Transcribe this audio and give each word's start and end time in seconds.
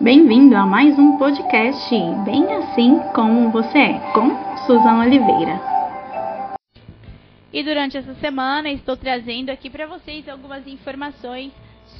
Bem-vindo 0.00 0.54
a 0.54 0.64
mais 0.64 0.96
um 0.96 1.18
podcast 1.18 1.90
Bem 2.24 2.44
Assim 2.54 3.00
Como 3.12 3.50
Você 3.50 3.78
É, 3.78 4.12
com 4.12 4.28
Suzana 4.58 5.04
Oliveira. 5.04 5.60
E 7.52 7.64
durante 7.64 7.96
essa 7.96 8.14
semana 8.14 8.70
estou 8.70 8.96
trazendo 8.96 9.50
aqui 9.50 9.68
para 9.68 9.88
vocês 9.88 10.28
algumas 10.28 10.64
informações 10.68 11.52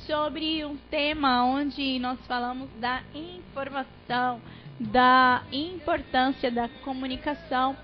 sobre 0.07 0.65
um 0.65 0.77
tema 0.89 1.45
onde 1.45 1.99
nós 1.99 2.25
falamos 2.29 2.71
da 2.79 3.03
informação, 3.13 4.41
da 4.79 5.43
importância 5.51 6.53
da 6.53 6.69
comunicação 6.85 7.77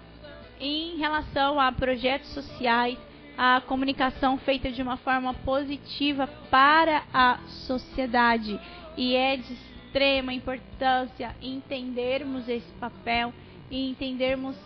em 0.61 0.96
relação 0.96 1.59
a 1.59 1.73
projetos 1.73 2.29
sociais, 2.29 2.96
a 3.37 3.61
comunicação 3.62 4.39
feita 4.39 4.71
de 4.71 4.81
uma 4.81 4.96
forma 4.96 5.35
positiva 5.35 6.29
para 6.53 7.03
a 7.12 7.39
sociedade. 7.67 8.61
E 8.96 9.17
é 9.17 9.37
de 9.37 9.73
extrema 9.95 10.32
importância 10.32 11.36
entendermos 11.40 12.48
esse 12.48 12.71
papel 12.80 13.32
e 13.71 13.90
entendermos 13.90 14.57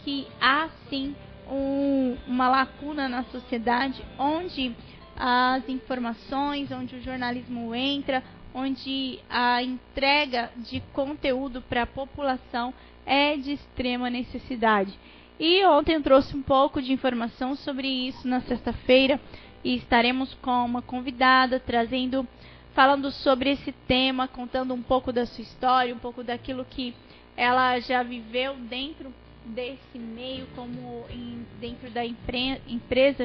que 0.00 0.26
há 0.38 0.68
sim 0.90 1.16
um, 1.50 2.14
uma 2.26 2.50
lacuna 2.50 3.08
na 3.08 3.24
sociedade 3.24 4.04
onde 4.18 4.76
as 5.16 5.66
informações, 5.70 6.70
onde 6.70 6.96
o 6.96 7.00
jornalismo 7.00 7.74
entra, 7.74 8.22
onde 8.52 9.20
a 9.30 9.62
entrega 9.62 10.50
de 10.58 10.80
conteúdo 10.92 11.62
para 11.62 11.84
a 11.84 11.86
população 11.86 12.74
é 13.06 13.38
de 13.38 13.52
extrema 13.52 14.10
necessidade. 14.10 14.92
E 15.40 15.64
ontem 15.64 15.94
eu 15.94 16.02
trouxe 16.02 16.36
um 16.36 16.42
pouco 16.42 16.82
de 16.82 16.92
informação 16.92 17.56
sobre 17.56 17.88
isso 17.88 18.28
na 18.28 18.42
sexta-feira 18.42 19.18
e 19.64 19.76
estaremos 19.76 20.34
com 20.34 20.62
uma 20.66 20.82
convidada 20.82 21.58
trazendo 21.58 22.28
falando 22.74 23.10
sobre 23.10 23.50
esse 23.50 23.72
tema, 23.72 24.26
contando 24.26 24.74
um 24.74 24.82
pouco 24.82 25.12
da 25.12 25.24
sua 25.24 25.42
história, 25.42 25.94
um 25.94 25.98
pouco 25.98 26.24
daquilo 26.24 26.64
que 26.64 26.94
ela 27.36 27.78
já 27.78 28.02
viveu 28.02 28.56
dentro 28.56 29.12
desse 29.44 29.98
meio, 29.98 30.46
como 30.56 31.04
em, 31.08 31.46
dentro 31.60 31.90
da 31.90 32.04
empresa 32.04 33.24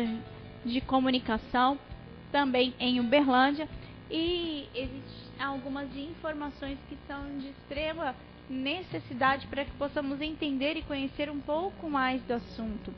de 0.63 0.81
comunicação, 0.81 1.79
também 2.31 2.73
em 2.79 2.99
Uberlândia. 2.99 3.67
E 4.09 4.67
existem 4.73 5.43
algumas 5.45 5.95
informações 5.95 6.77
que 6.87 6.97
são 7.07 7.39
de 7.39 7.49
extrema 7.49 8.15
necessidade 8.49 9.47
para 9.47 9.65
que 9.65 9.71
possamos 9.71 10.21
entender 10.21 10.75
e 10.75 10.81
conhecer 10.81 11.29
um 11.29 11.39
pouco 11.39 11.89
mais 11.89 12.21
do 12.23 12.33
assunto. 12.33 12.93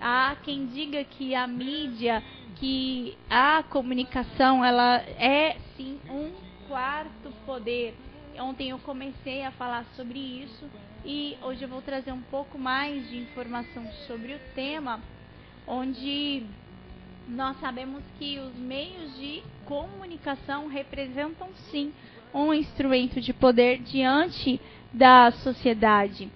Há 0.00 0.36
quem 0.44 0.66
diga 0.66 1.04
que 1.04 1.34
a 1.34 1.46
mídia, 1.46 2.22
que 2.56 3.16
a 3.30 3.62
comunicação, 3.62 4.64
ela 4.64 4.96
é 5.18 5.56
sim 5.76 5.98
um 6.10 6.30
quarto 6.68 7.32
poder. 7.44 7.94
Ontem 8.38 8.70
eu 8.70 8.78
comecei 8.78 9.42
a 9.44 9.50
falar 9.52 9.84
sobre 9.96 10.18
isso 10.18 10.70
e 11.04 11.36
hoje 11.42 11.62
eu 11.62 11.68
vou 11.68 11.80
trazer 11.80 12.12
um 12.12 12.22
pouco 12.22 12.58
mais 12.58 13.08
de 13.08 13.16
informação 13.16 13.90
sobre 14.06 14.34
o 14.34 14.40
tema, 14.54 15.00
onde 15.66 16.42
nós 17.28 17.58
sabemos 17.58 18.02
que 18.18 18.38
os 18.38 18.54
meios 18.56 19.16
de 19.16 19.42
comunicação 19.64 20.68
representam 20.68 21.48
sim 21.70 21.92
um 22.32 22.52
instrumento 22.52 23.20
de 23.20 23.32
poder 23.32 23.78
diante 23.78 24.60
da 24.92 25.30
sociedade. 25.30 26.30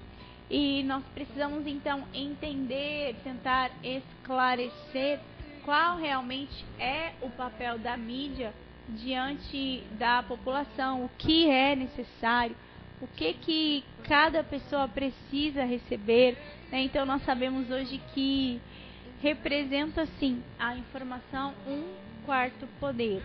E 0.51 0.83
nós 0.83 1.05
precisamos 1.15 1.65
então 1.67 2.03
entender, 2.13 3.15
tentar 3.23 3.71
esclarecer 3.85 5.21
qual 5.65 5.97
realmente 5.97 6.65
é 6.79 7.13
o 7.23 7.31
papel 7.31 7.79
da 7.79 7.97
mídia 7.97 8.53
diante 8.89 9.85
da 9.99 10.23
população, 10.25 11.05
o 11.05 11.11
que 11.17 11.49
é 11.49 11.77
necessário, 11.77 12.57
o 13.01 13.07
que 13.07 13.35
que 13.35 13.85
cada 14.09 14.43
pessoa 14.43 14.89
precisa 14.89 15.65
receber. 15.65 16.37
Né? 16.73 16.83
Então 16.83 17.07
nós 17.07 17.23
sabemos 17.25 17.71
hoje 17.71 18.01
que 18.13 18.61
representa 19.23 20.07
sim 20.19 20.43
a 20.59 20.77
informação 20.77 21.55
um 21.67 21.85
quarto 22.25 22.67
poder. 22.81 23.23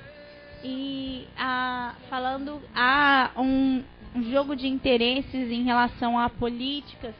E 0.63 1.27
a, 1.37 1.95
falando 2.09 2.61
há 2.73 3.31
um, 3.37 3.83
um 4.15 4.23
jogo 4.31 4.55
de 4.55 4.67
interesses 4.67 5.51
em 5.51 5.63
relação 5.63 6.17
a 6.17 6.29
políticas, 6.29 7.13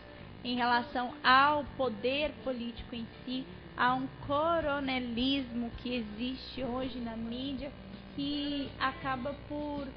em 0.46 0.56
relação 0.56 1.12
ao 1.24 1.64
poder 1.76 2.32
político 2.44 2.94
em 2.94 3.08
si, 3.26 3.44
há 3.76 3.96
um 3.96 4.08
coronelismo 4.28 5.72
que 5.82 5.96
existe 5.96 6.64
hoje 6.64 7.00
na 7.00 7.18
mídia 7.18 7.72
que 8.16 8.70
acaba 8.80 9.34
por 9.50 9.88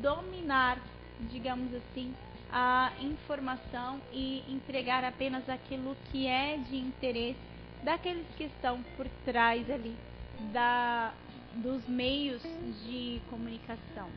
dominar, 0.00 0.78
digamos 1.30 1.72
assim, 1.74 2.14
a 2.50 2.90
informação 2.98 4.00
e 4.10 4.42
entregar 4.48 5.04
apenas 5.04 5.46
aquilo 5.50 5.94
que 6.10 6.26
é 6.26 6.56
de 6.56 6.78
interesse 6.78 7.38
daqueles 7.82 8.26
que 8.38 8.44
estão 8.44 8.82
por 8.96 9.06
trás 9.26 9.70
ali 9.70 9.94
da, 10.50 11.12
dos 11.56 11.86
meios 11.86 12.42
de 12.86 13.20
comunicação 13.28 14.08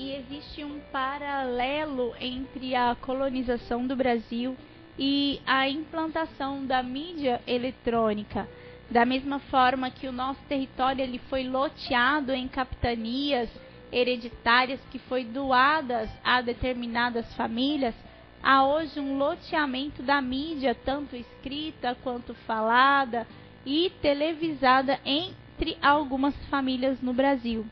e 0.00 0.14
existe 0.14 0.64
um 0.64 0.80
paralelo 0.90 2.14
entre 2.18 2.74
a 2.74 2.96
colonização 2.98 3.86
do 3.86 3.94
Brasil 3.94 4.56
e 4.98 5.38
a 5.46 5.68
implantação 5.68 6.64
da 6.64 6.82
mídia 6.82 7.42
eletrônica. 7.46 8.48
Da 8.90 9.04
mesma 9.04 9.38
forma 9.38 9.90
que 9.90 10.08
o 10.08 10.12
nosso 10.12 10.40
território 10.48 11.02
ele 11.02 11.18
foi 11.28 11.46
loteado 11.46 12.32
em 12.32 12.48
capitanias 12.48 13.50
hereditárias 13.92 14.80
que 14.90 14.98
foi 14.98 15.22
doadas 15.22 16.08
a 16.24 16.40
determinadas 16.40 17.34
famílias, 17.34 17.94
há 18.42 18.64
hoje 18.64 18.98
um 18.98 19.18
loteamento 19.18 20.02
da 20.02 20.22
mídia, 20.22 20.74
tanto 20.74 21.14
escrita 21.14 21.94
quanto 22.02 22.32
falada 22.46 23.26
e 23.66 23.92
televisada 24.00 24.98
entre 25.04 25.76
algumas 25.82 26.34
famílias 26.46 27.02
no 27.02 27.12
Brasil 27.12 27.66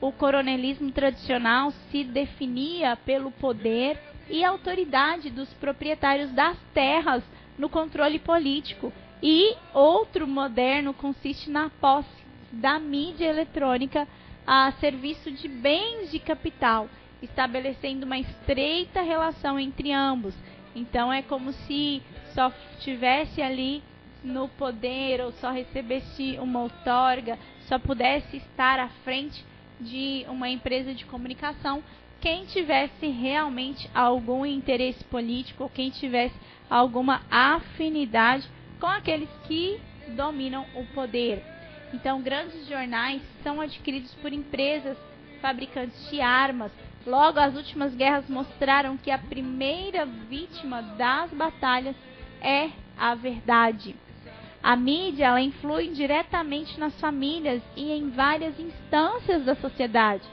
o 0.00 0.12
coronelismo 0.12 0.90
tradicional 0.92 1.70
se 1.90 2.04
definia 2.04 2.96
pelo 2.96 3.30
poder 3.30 3.98
e 4.28 4.44
autoridade 4.44 5.30
dos 5.30 5.52
proprietários 5.54 6.30
das 6.32 6.56
terras 6.74 7.22
no 7.58 7.68
controle 7.68 8.18
político, 8.18 8.92
e 9.22 9.56
outro 9.72 10.26
moderno 10.26 10.92
consiste 10.92 11.48
na 11.48 11.70
posse 11.70 12.26
da 12.52 12.78
mídia 12.78 13.26
eletrônica 13.26 14.06
a 14.46 14.70
serviço 14.72 15.30
de 15.30 15.48
bens 15.48 16.10
de 16.10 16.18
capital, 16.18 16.88
estabelecendo 17.22 18.04
uma 18.04 18.18
estreita 18.18 19.00
relação 19.00 19.58
entre 19.58 19.90
ambos. 19.92 20.34
Então 20.74 21.12
é 21.12 21.22
como 21.22 21.52
se 21.52 22.02
só 22.34 22.52
tivesse 22.80 23.40
ali 23.40 23.82
no 24.22 24.48
poder 24.48 25.22
ou 25.22 25.32
só 25.32 25.50
recebesse 25.50 26.38
uma 26.38 26.60
outorga, 26.60 27.38
só 27.62 27.78
pudesse 27.78 28.36
estar 28.36 28.78
à 28.78 28.88
frente 29.02 29.44
de 29.80 30.24
uma 30.28 30.48
empresa 30.48 30.94
de 30.94 31.04
comunicação 31.04 31.82
quem 32.20 32.46
tivesse 32.46 33.06
realmente 33.06 33.88
algum 33.94 34.44
interesse 34.44 35.02
político 35.04 35.64
ou 35.64 35.68
quem 35.68 35.90
tivesse 35.90 36.34
alguma 36.68 37.22
afinidade 37.30 38.48
com 38.80 38.86
aqueles 38.86 39.28
que 39.46 39.80
dominam 40.08 40.66
o 40.74 40.84
poder. 40.86 41.44
Então, 41.92 42.20
grandes 42.20 42.66
jornais 42.68 43.22
são 43.42 43.60
adquiridos 43.60 44.12
por 44.14 44.32
empresas 44.32 44.96
fabricantes 45.40 46.10
de 46.10 46.20
armas. 46.20 46.72
Logo, 47.06 47.38
as 47.38 47.54
últimas 47.54 47.94
guerras 47.94 48.28
mostraram 48.28 48.96
que 48.96 49.10
a 49.10 49.18
primeira 49.18 50.04
vítima 50.04 50.82
das 50.82 51.30
batalhas 51.32 51.94
é 52.40 52.70
a 52.98 53.14
verdade. 53.14 53.94
A 54.66 54.74
mídia 54.74 55.26
ela 55.26 55.40
influi 55.40 55.90
diretamente 55.90 56.80
nas 56.80 57.00
famílias 57.00 57.62
e 57.76 57.92
em 57.92 58.10
várias 58.10 58.58
instâncias 58.58 59.44
da 59.44 59.54
sociedade. 59.54 60.24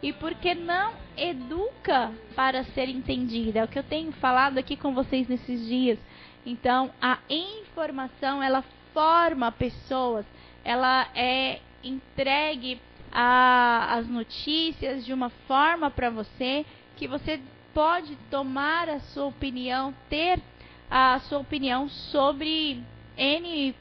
E 0.00 0.12
porque 0.12 0.54
não 0.54 0.92
educa 1.16 2.12
para 2.36 2.62
ser 2.62 2.88
entendida. 2.88 3.58
É 3.58 3.64
o 3.64 3.66
que 3.66 3.80
eu 3.80 3.82
tenho 3.82 4.12
falado 4.12 4.58
aqui 4.58 4.76
com 4.76 4.94
vocês 4.94 5.26
nesses 5.26 5.66
dias. 5.66 5.98
Então, 6.46 6.92
a 7.02 7.18
informação 7.28 8.40
ela 8.40 8.62
forma 8.94 9.50
pessoas, 9.50 10.24
ela 10.62 11.08
é 11.12 11.58
entregue 11.82 12.80
a, 13.10 13.96
as 13.96 14.06
notícias 14.06 15.04
de 15.04 15.12
uma 15.12 15.30
forma 15.48 15.90
para 15.90 16.10
você 16.10 16.64
que 16.94 17.08
você 17.08 17.40
pode 17.74 18.14
tomar 18.30 18.88
a 18.88 19.00
sua 19.00 19.26
opinião, 19.26 19.92
ter 20.08 20.40
a 20.88 21.18
sua 21.18 21.40
opinião 21.40 21.88
sobre 21.88 22.84
N 23.20 23.74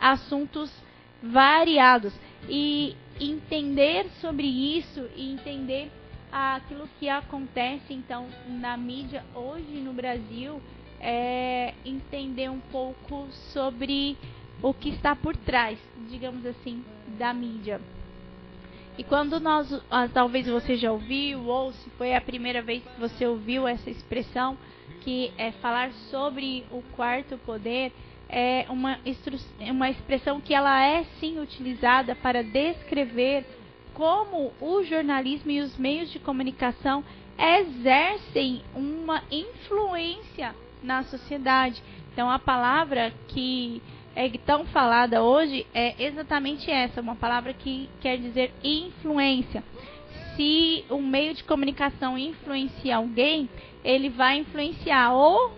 assuntos 0.00 0.72
variados. 1.22 2.14
E 2.48 2.96
entender 3.20 4.08
sobre 4.20 4.46
isso 4.46 5.06
e 5.14 5.32
entender 5.32 5.90
aquilo 6.32 6.88
que 6.98 7.08
acontece 7.08 7.92
então 7.92 8.26
na 8.46 8.76
mídia 8.76 9.24
hoje 9.34 9.80
no 9.80 9.92
Brasil 9.92 10.62
é 11.00 11.74
entender 11.84 12.50
um 12.50 12.60
pouco 12.60 13.28
sobre 13.52 14.16
o 14.62 14.74
que 14.74 14.88
está 14.90 15.14
por 15.14 15.36
trás, 15.36 15.78
digamos 16.08 16.44
assim, 16.44 16.84
da 17.18 17.32
mídia. 17.32 17.80
E 18.96 19.04
quando 19.04 19.38
nós, 19.38 19.72
ah, 19.88 20.08
talvez 20.08 20.48
você 20.48 20.76
já 20.76 20.90
ouviu 20.90 21.44
ou 21.44 21.72
se 21.72 21.88
foi 21.90 22.16
a 22.16 22.20
primeira 22.20 22.60
vez 22.60 22.82
que 22.82 23.00
você 23.00 23.26
ouviu 23.26 23.68
essa 23.68 23.88
expressão, 23.88 24.58
que 25.02 25.32
é 25.38 25.52
falar 25.52 25.92
sobre 26.10 26.66
o 26.70 26.82
quarto 26.96 27.38
poder, 27.38 27.92
é 28.28 28.66
uma, 28.68 28.98
uma 29.70 29.90
expressão 29.90 30.40
que 30.40 30.52
ela 30.52 30.84
é 30.84 31.04
sim 31.18 31.40
utilizada 31.40 32.14
para 32.14 32.42
descrever 32.42 33.44
como 33.94 34.52
o 34.60 34.84
jornalismo 34.84 35.50
e 35.50 35.60
os 35.60 35.76
meios 35.76 36.10
de 36.12 36.18
comunicação 36.18 37.02
exercem 37.38 38.62
uma 38.74 39.22
influência 39.30 40.54
na 40.82 41.02
sociedade. 41.04 41.82
Então 42.12 42.30
a 42.30 42.38
palavra 42.38 43.12
que 43.28 43.82
é 44.14 44.28
tão 44.44 44.66
falada 44.66 45.22
hoje 45.22 45.66
é 45.72 45.94
exatamente 46.04 46.70
essa, 46.70 47.00
uma 47.00 47.14
palavra 47.14 47.52
que 47.52 47.88
quer 48.00 48.18
dizer 48.18 48.52
influência. 48.62 49.62
Se 50.34 50.84
um 50.90 51.02
meio 51.02 51.34
de 51.34 51.44
comunicação 51.44 52.18
influencia 52.18 52.96
alguém, 52.96 53.48
ele 53.84 54.08
vai 54.08 54.38
influenciar 54.38 55.12
ou 55.12 55.52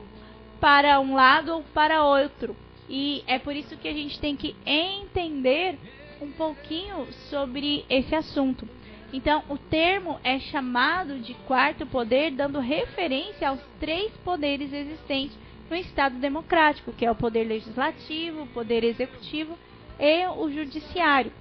para 0.61 1.01
um 1.01 1.15
lado 1.15 1.55
ou 1.55 1.63
para 1.75 2.05
outro. 2.05 2.55
E 2.89 3.25
é 3.27 3.39
por 3.39 3.55
isso 3.55 3.77
que 3.77 3.89
a 3.89 3.93
gente 3.93 4.21
tem 4.21 4.37
que 4.37 4.55
entender 4.67 5.79
um 6.21 6.31
pouquinho 6.31 7.07
sobre 7.31 7.85
esse 7.89 8.15
assunto. 8.15 8.69
Então, 9.13 9.43
o 9.49 9.59
termo 9.59 10.21
é 10.23 10.39
chamado 10.39 11.19
de 11.19 11.35
quarto 11.35 11.85
poder, 11.87 12.31
dando 12.31 12.61
referência 12.61 13.49
aos 13.49 13.61
três 13.81 14.13
poderes 14.19 14.73
existentes 14.73 15.37
no 15.69 15.77
Estado 15.77 16.17
democrático, 16.19 16.93
que 16.93 17.07
é 17.07 17.11
o 17.11 17.15
poder 17.15 17.45
legislativo, 17.45 18.43
o 18.43 18.47
poder 18.49 18.85
executivo 18.85 19.59
e 19.99 20.27
o 20.27 20.51
judiciário. 20.51 21.33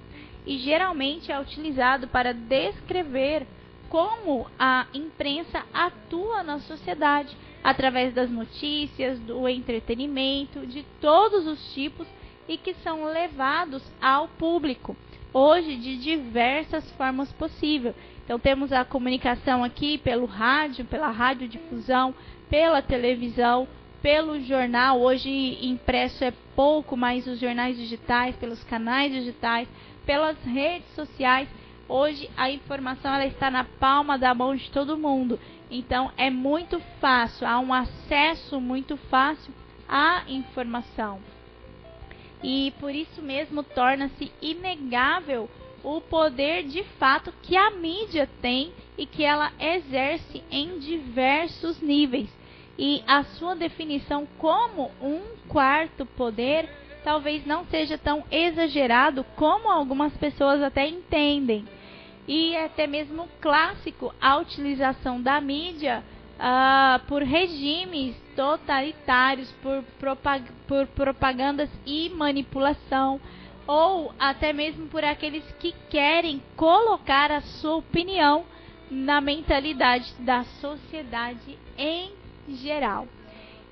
E 0.45 0.57
geralmente 0.57 1.31
é 1.31 1.39
utilizado 1.39 2.07
para 2.07 2.33
descrever 2.33 3.45
como 3.88 4.48
a 4.57 4.88
imprensa 4.94 5.63
atua 5.74 6.44
na 6.44 6.60
sociedade, 6.60 7.36
através 7.64 8.14
das 8.14 8.30
notícias, 8.30 9.20
do 9.20 9.48
entretenimento, 9.48 10.66
de 10.66 10.84
todos 11.02 11.46
os 11.46 11.74
tipos 11.74 12.08
e 12.48 12.58
que 12.58 12.74
são 12.76 13.06
levados 13.06 13.84
ao 14.02 14.28
público, 14.28 14.96
hoje 15.34 15.76
de 15.76 15.98
diversas 15.98 16.90
formas 16.92 17.32
possíveis. 17.34 17.96
Então 18.26 18.40
temos 18.40 18.72
a 18.72 18.86
comunicação 18.86 19.64
aqui 19.64 19.98
pelo 19.98 20.26
rádio, 20.26 20.86
pela 20.86 21.10
radiodifusão, 21.10 22.14
pela 22.50 22.82
televisão, 22.82 23.68
pelo 24.02 24.40
jornal, 24.42 25.02
hoje 25.02 25.60
impresso 25.62 26.24
é 26.24 26.34
pouco, 26.56 26.96
mas 26.96 27.28
os 27.28 27.40
jornais 27.40 27.78
digitais, 27.78 28.36
pelos 28.38 28.64
canais 28.64 29.12
digitais, 29.12 29.68
pelas 30.06 30.38
redes 30.44 30.88
sociais. 30.96 31.50
Hoje 31.88 32.30
a 32.38 32.50
informação 32.50 33.14
ela 33.14 33.26
está 33.26 33.52
na 33.52 33.64
palma 33.64 34.18
da 34.18 34.34
mão 34.34 34.56
de 34.56 34.70
todo 34.72 34.98
mundo. 34.98 35.40
Então 35.69 36.12
é 36.18 36.30
muito 36.30 36.80
fácil, 37.00 37.48
há 37.48 37.60
um 37.60 37.74
acesso 37.74 38.60
muito 38.60 38.98
fácil 38.98 39.54
à 39.88 40.24
informação. 40.27 41.19
E 42.42 42.74
por 42.80 42.94
isso 42.95 43.21
mesmo 43.21 43.63
torna-se 43.63 44.31
inegável 44.42 45.50
o 45.83 46.01
poder 46.01 46.63
de 46.63 46.83
fato 46.98 47.33
que 47.44 47.56
a 47.56 47.71
mídia 47.71 48.27
tem 48.42 48.74
e 48.98 49.06
que 49.06 49.24
ela 49.24 49.51
exerce 49.60 50.44
em 50.51 50.80
diversos 50.80 51.81
níveis 51.81 52.30
e 52.77 53.04
a 53.06 53.24
sua 53.24 53.56
definição 53.56 54.25
como 54.38 54.89
um 55.01 55.22
quarto 55.48 56.06
poder 56.06 56.69
talvez 57.04 57.45
não 57.45 57.65
seja 57.65 57.98
tão 57.98 58.24
exagerado 58.31 59.25
como 59.36 59.69
algumas 59.69 60.15
pessoas 60.18 60.62
até 60.62 60.88
entendem. 60.88 61.65
E 62.31 62.56
até 62.56 62.86
mesmo 62.86 63.28
clássico 63.42 64.14
a 64.22 64.38
utilização 64.38 65.20
da 65.20 65.42
mídia 65.42 66.04
uh, 66.38 67.04
por 67.08 67.24
regimes 67.24 68.16
totalitários, 68.36 69.52
por, 69.64 69.84
propag 69.98 70.46
por 70.68 70.86
propagandas 70.86 71.72
e 71.88 72.08
manipulação, 72.10 73.20
ou 73.66 74.14
até 74.20 74.54
mesmo 74.54 74.86
por 74.90 75.04
aqueles 75.04 75.44
que 75.54 75.74
querem 75.90 76.40
colocar 76.56 77.31
a 77.31 77.42
sua 77.42 77.78
opinião 77.78 78.46
na 78.92 79.20
mentalidade 79.20 80.14
da 80.20 80.44
sociedade 80.62 81.58
em 81.75 82.12
geral. 82.48 83.08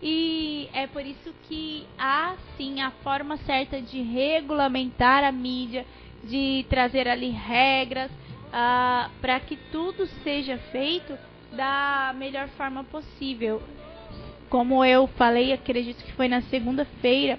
E 0.01 0.67
é 0.73 0.87
por 0.87 1.05
isso 1.05 1.31
que 1.47 1.85
há 1.95 2.35
sim 2.57 2.81
a 2.81 2.89
forma 3.03 3.37
certa 3.37 3.79
de 3.79 4.01
regulamentar 4.01 5.23
a 5.23 5.31
mídia, 5.31 5.85
de 6.23 6.65
trazer 6.67 7.07
ali 7.07 7.29
regras 7.29 8.09
uh, 8.47 9.09
para 9.21 9.39
que 9.39 9.57
tudo 9.71 10.05
seja 10.23 10.57
feito 10.71 11.17
da 11.51 12.13
melhor 12.17 12.47
forma 12.49 12.83
possível. 12.83 13.61
Como 14.49 14.83
eu 14.83 15.07
falei, 15.07 15.51
acredito 15.51 16.03
que 16.03 16.13
foi 16.13 16.27
na 16.27 16.41
segunda-feira, 16.43 17.37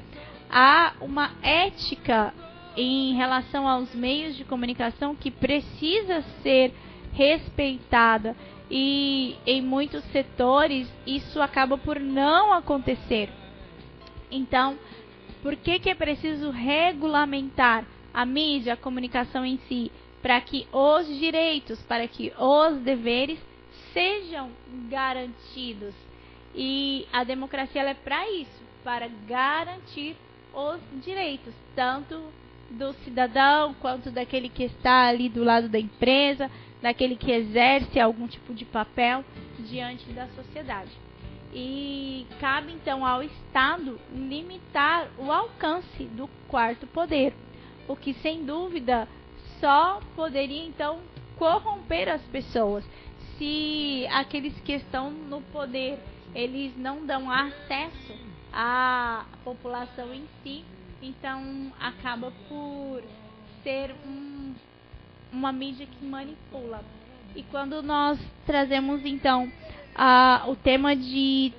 há 0.51 0.93
uma 1.01 1.31
ética 1.43 2.35
em 2.77 3.15
relação 3.15 3.67
aos 3.67 3.95
meios 3.95 4.37
de 4.37 4.45
comunicação 4.45 5.15
que 5.15 5.31
precisa 5.31 6.23
ser 6.43 6.73
respeitada 7.13 8.37
e 8.71 9.37
em 9.47 9.63
muitos 9.63 10.05
setores 10.13 10.89
isso 11.07 11.41
acaba 11.41 11.79
por 11.79 11.99
não 11.99 12.53
acontecer. 12.53 13.31
Então, 14.31 14.79
por 15.43 15.57
que, 15.57 15.79
que 15.79 15.89
é 15.89 15.95
preciso 15.95 16.51
regulamentar 16.51 17.85
a 18.13 18.27
mídia, 18.27 18.75
a 18.75 18.77
comunicação 18.77 19.45
em 19.45 19.59
si, 19.69 19.91
para 20.23 20.41
que 20.41 20.67
os 20.73 21.07
direitos, 21.07 21.81
para 21.83 22.07
que 22.09 22.33
os 22.39 22.79
deveres 22.81 23.39
sejam 23.93 24.51
garantidos? 24.89 25.95
E 26.55 27.07
a 27.13 27.25
democracia 27.25 27.83
é 27.83 27.95
para 27.95 28.29
isso, 28.31 28.63
para 28.83 29.09
garantir 29.29 30.17
os 30.53 30.81
direitos, 31.05 31.55
tanto 31.75 32.21
do 32.71 32.93
cidadão 33.05 33.75
quanto 33.75 34.11
daquele 34.11 34.49
que 34.49 34.65
está 34.65 35.07
ali 35.07 35.29
do 35.29 35.45
lado 35.45 35.69
da 35.69 35.79
empresa, 35.79 36.51
daquele 36.83 37.17
que 37.17 37.31
exerce 37.31 37.99
algum 37.99 38.27
tipo 38.27 38.53
de 38.55 38.65
papel 38.65 39.25
diante 39.59 40.05
da 40.11 40.27
sociedade. 40.29 40.91
E 41.53 42.27
cabe 42.41 42.73
então 42.73 43.07
ao 43.07 43.23
Estado 43.23 43.99
limitar 44.13 45.09
o 45.19 45.33
alcance 45.33 46.05
do 46.05 46.29
quarto 46.47 46.87
poder, 46.87 47.33
o 47.87 47.97
que 47.97 48.13
sem 48.15 48.45
dúvida 48.45 49.09
só 49.61 50.01
poderia 50.15 50.65
então 50.65 50.99
corromper 51.37 52.09
as 52.09 52.23
pessoas 52.23 52.85
se 53.37 54.07
aqueles 54.11 54.59
que 54.61 54.73
estão 54.73 55.11
no 55.11 55.41
poder 55.41 55.99
eles 56.35 56.77
não 56.77 57.07
dão 57.07 57.31
acesso 57.31 58.15
à 58.53 59.25
população 59.45 60.13
em 60.13 60.25
si, 60.43 60.65
então 61.03 61.73
acaba 61.81 62.33
por 62.49 63.03
ser 63.63 63.95
um 64.07 64.55
uma 65.31 65.53
mídia 65.53 65.87
que 65.87 66.05
manipula. 66.05 66.83
E 67.37 67.43
quando 67.45 67.83
nós 67.83 68.19
trazemos 68.47 69.05
então 69.05 69.51
a, 69.95 70.45
o 70.49 70.57
tema 70.57 70.97
de 70.97 71.53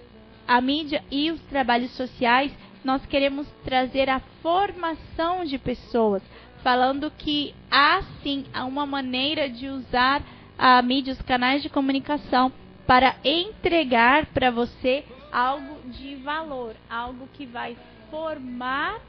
a 0.47 0.59
mídia 0.59 1.03
e 1.11 1.29
os 1.29 1.39
trabalhos 1.43 1.91
sociais, 1.91 2.51
nós 2.83 3.05
queremos 3.05 3.47
trazer 3.63 4.09
a 4.09 4.19
formação 4.41 5.45
de 5.45 5.59
pessoas, 5.59 6.23
falando 6.63 7.11
que 7.11 7.53
há 7.69 8.01
sim 8.21 8.45
uma 8.55 8.85
maneira 8.85 9.49
de 9.49 9.67
usar 9.67 10.21
a 10.57 10.81
mídia, 10.81 11.13
os 11.13 11.21
canais 11.21 11.61
de 11.61 11.69
comunicação 11.69 12.51
para 12.85 13.15
entregar 13.23 14.25
para 14.27 14.51
você 14.51 15.05
algo 15.31 15.79
de 15.89 16.15
valor, 16.15 16.75
algo 16.89 17.27
que 17.33 17.45
vai 17.45 17.77
formar 18.09 18.99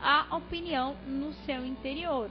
a 0.00 0.36
opinião 0.36 0.94
no 1.06 1.32
seu 1.44 1.64
interior. 1.64 2.30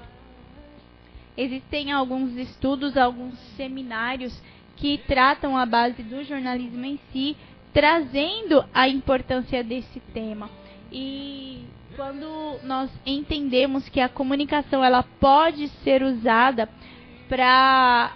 Existem 1.35 1.91
alguns 1.91 2.35
estudos, 2.35 2.97
alguns 2.97 3.37
seminários 3.55 4.41
que 4.75 4.97
tratam 5.07 5.57
a 5.57 5.65
base 5.65 6.03
do 6.03 6.23
jornalismo 6.23 6.85
em 6.85 6.99
si, 7.11 7.35
trazendo 7.73 8.63
a 8.73 8.87
importância 8.87 9.63
desse 9.63 9.99
tema. 10.13 10.49
E 10.91 11.65
quando 11.99 12.61
nós 12.63 12.89
entendemos 13.05 13.89
que 13.89 13.99
a 13.99 14.07
comunicação 14.07 14.81
ela 14.81 15.03
pode 15.03 15.67
ser 15.83 16.01
usada 16.01 16.69
para 17.27 18.13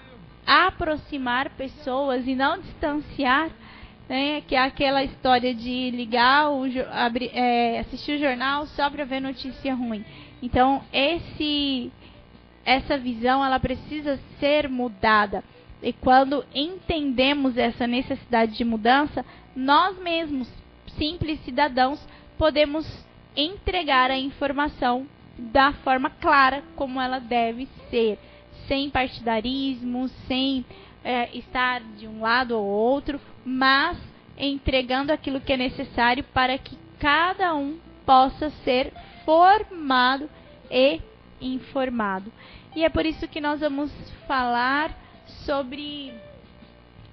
aproximar 0.48 1.50
pessoas 1.50 2.26
e 2.26 2.34
não 2.34 2.62
distanciar, 2.62 3.50
né, 4.08 4.40
que 4.48 4.56
é 4.56 4.60
aquela 4.60 5.04
história 5.04 5.54
de 5.54 5.92
ligar, 5.92 6.50
o, 6.50 6.64
abrir, 6.94 7.30
é, 7.34 7.80
assistir 7.80 8.14
o 8.14 8.20
jornal 8.20 8.68
só 8.68 8.90
para 8.90 9.04
ver 9.04 9.20
notícia 9.20 9.76
ruim. 9.76 10.06
Então, 10.42 10.82
esse 10.94 11.92
essa 12.64 12.98
visão 12.98 13.44
ela 13.44 13.60
precisa 13.60 14.18
ser 14.40 14.70
mudada. 14.70 15.44
E 15.82 15.92
quando 15.92 16.46
entendemos 16.56 17.58
essa 17.58 17.86
necessidade 17.86 18.56
de 18.56 18.64
mudança, 18.64 19.26
nós 19.54 20.00
mesmos, 20.00 20.50
simples 20.98 21.38
cidadãos, 21.44 22.00
podemos 22.38 22.88
entregar 23.36 24.12
a 24.12 24.18
informação 24.18 25.08
da 25.38 25.74
forma 25.74 26.10
clara 26.10 26.64
como 26.76 27.02
ela 27.02 27.20
deve 27.20 27.68
ser, 27.90 28.20
sem 28.68 28.90
partidarismo, 28.90 30.08
sem 30.28 30.66
é, 31.04 31.36
estar 31.36 31.82
de 31.98 32.08
um 32.08 32.22
lado 32.22 32.58
ou 32.58 32.66
outro, 32.66 33.20
mas 33.44 33.98
entregando 34.38 35.12
aquilo 35.12 35.42
que 35.42 35.54
é 35.54 35.58
necessário 35.58 36.24
para 36.24 36.58
que 36.58 36.78
cada 37.00 37.54
um 37.56 37.78
possa 38.06 38.50
ser 38.64 38.94
formado 39.26 40.30
e 40.70 41.02
informado. 41.42 42.32
E 42.76 42.84
é 42.84 42.90
por 42.90 43.06
isso 43.06 43.28
que 43.28 43.42
nós 43.42 43.60
vamos 43.60 43.92
falar 44.28 44.98
sobre 45.46 46.14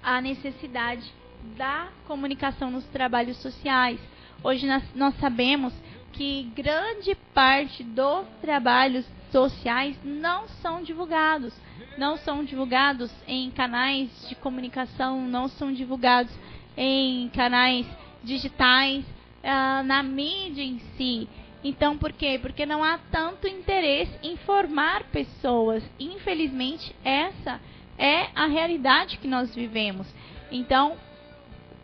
a 0.02 0.20
necessidade 0.20 1.12
da 1.56 1.88
comunicação 2.06 2.70
nos 2.70 2.84
trabalhos 2.86 3.36
sociais. 3.38 3.98
Hoje 4.42 4.66
nós, 4.66 4.82
nós 4.94 5.14
sabemos 5.18 5.74
que 6.12 6.44
grande 6.54 7.14
parte 7.34 7.82
dos 7.82 8.26
trabalhos 8.40 9.04
sociais 9.30 9.96
não 10.04 10.48
são 10.62 10.82
divulgados. 10.82 11.54
Não 11.96 12.16
são 12.16 12.44
divulgados 12.44 13.10
em 13.26 13.50
canais 13.50 14.08
de 14.28 14.34
comunicação, 14.34 15.22
não 15.22 15.48
são 15.48 15.72
divulgados 15.72 16.32
em 16.76 17.28
canais 17.30 17.86
digitais, 18.22 19.04
uh, 19.04 19.82
na 19.84 20.02
mídia 20.02 20.62
em 20.62 20.78
si. 20.96 21.28
Então, 21.62 21.98
por 21.98 22.12
quê? 22.12 22.38
Porque 22.40 22.64
não 22.64 22.82
há 22.82 22.98
tanto 23.10 23.46
interesse 23.46 24.12
em 24.22 24.36
formar 24.38 25.04
pessoas. 25.04 25.82
Infelizmente, 25.98 26.94
essa 27.04 27.60
é 27.98 28.28
a 28.34 28.46
realidade 28.46 29.18
que 29.18 29.28
nós 29.28 29.54
vivemos. 29.54 30.06
Então, 30.50 30.96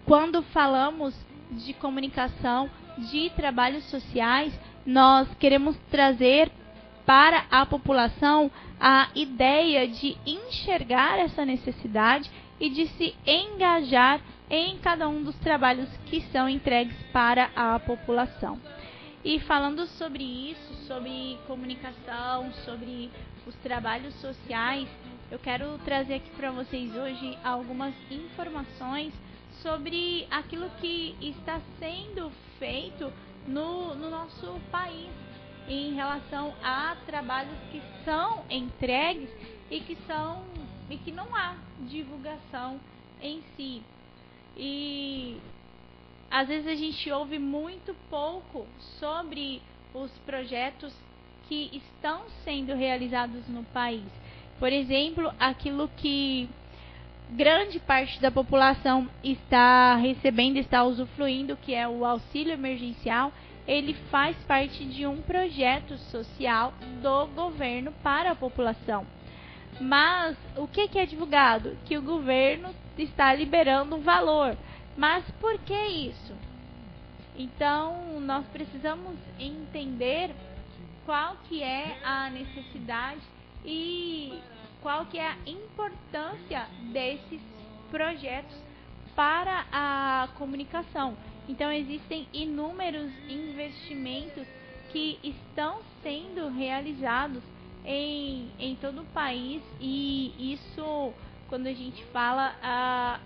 quando 0.06 0.42
falamos 0.42 1.14
de 1.50 1.74
comunicação, 1.74 2.70
de 2.98 3.30
trabalhos 3.30 3.84
sociais, 3.84 4.52
nós 4.84 5.28
queremos 5.38 5.76
trazer 5.90 6.50
para 7.04 7.44
a 7.50 7.64
população 7.64 8.50
a 8.80 9.08
ideia 9.14 9.86
de 9.86 10.16
enxergar 10.26 11.18
essa 11.18 11.44
necessidade 11.44 12.30
e 12.58 12.68
de 12.68 12.86
se 12.88 13.14
engajar 13.26 14.20
em 14.50 14.78
cada 14.78 15.08
um 15.08 15.22
dos 15.22 15.36
trabalhos 15.36 15.88
que 16.06 16.20
são 16.32 16.48
entregues 16.48 16.96
para 17.12 17.50
a 17.54 17.78
população. 17.78 18.60
E 19.24 19.40
falando 19.40 19.86
sobre 19.86 20.22
isso, 20.22 20.74
sobre 20.86 21.38
comunicação, 21.46 22.52
sobre 22.64 23.10
os 23.46 23.54
trabalhos 23.56 24.14
sociais, 24.20 24.88
eu 25.30 25.38
quero 25.38 25.78
trazer 25.78 26.14
aqui 26.14 26.30
para 26.30 26.52
vocês 26.52 26.94
hoje 26.94 27.36
algumas 27.42 27.94
informações 28.10 29.12
sobre 29.62 30.26
aquilo 30.30 30.68
que 30.80 31.16
está 31.20 31.60
sendo 31.78 32.30
feito 32.58 33.12
no, 33.46 33.94
no 33.94 34.10
nosso 34.10 34.60
país 34.70 35.10
em 35.68 35.94
relação 35.94 36.54
a 36.62 36.96
trabalhos 37.06 37.58
que 37.70 37.82
são 38.04 38.44
entregues 38.48 39.30
e 39.70 39.80
que 39.80 39.96
são 40.06 40.44
e 40.88 40.96
que 40.96 41.10
não 41.10 41.34
há 41.34 41.56
divulgação 41.88 42.80
em 43.20 43.42
si. 43.56 43.82
E 44.56 45.40
às 46.30 46.48
vezes 46.48 46.66
a 46.66 46.74
gente 46.74 47.10
ouve 47.10 47.38
muito 47.38 47.94
pouco 48.08 48.66
sobre 49.00 49.60
os 49.92 50.10
projetos 50.18 50.94
que 51.48 51.70
estão 51.72 52.22
sendo 52.44 52.74
realizados 52.74 53.46
no 53.48 53.64
país. 53.64 54.04
Por 54.58 54.72
exemplo, 54.72 55.32
aquilo 55.38 55.88
que 55.96 56.48
grande 57.30 57.78
parte 57.80 58.20
da 58.20 58.30
população 58.30 59.08
está 59.22 59.96
recebendo, 59.96 60.56
está 60.56 60.84
usufruindo, 60.84 61.56
que 61.56 61.74
é 61.74 61.86
o 61.88 62.04
auxílio 62.04 62.52
emergencial, 62.52 63.32
ele 63.66 63.94
faz 64.10 64.36
parte 64.44 64.84
de 64.84 65.06
um 65.06 65.20
projeto 65.22 65.96
social 65.98 66.72
do 67.02 67.26
governo 67.28 67.92
para 68.02 68.30
a 68.30 68.36
população. 68.36 69.04
Mas 69.80 70.36
o 70.56 70.66
que, 70.66 70.88
que 70.88 70.98
é 70.98 71.06
divulgado? 71.06 71.76
Que 71.84 71.98
o 71.98 72.02
governo 72.02 72.74
está 72.96 73.34
liberando 73.34 73.96
um 73.96 74.00
valor. 74.00 74.56
Mas 74.96 75.24
por 75.40 75.58
que 75.58 75.74
isso? 75.74 76.32
Então, 77.36 78.18
nós 78.20 78.46
precisamos 78.46 79.14
entender 79.38 80.30
qual 81.04 81.36
que 81.48 81.62
é 81.62 81.98
a 82.02 82.30
necessidade 82.30 83.20
e 83.64 84.38
qual 84.82 85.06
que 85.06 85.18
é 85.18 85.28
a 85.28 85.36
importância 85.46 86.66
desses 86.92 87.40
projetos 87.90 88.56
para 89.14 89.64
a 89.72 90.28
comunicação. 90.36 91.16
Então 91.48 91.72
existem 91.72 92.28
inúmeros 92.32 93.10
investimentos 93.28 94.46
que 94.90 95.18
estão 95.22 95.80
sendo 96.02 96.48
realizados 96.48 97.42
em, 97.84 98.50
em 98.58 98.74
todo 98.76 99.02
o 99.02 99.06
país 99.06 99.62
e 99.80 100.52
isso 100.52 101.12
quando 101.48 101.68
a 101.68 101.72
gente 101.72 102.04
fala, 102.06 103.20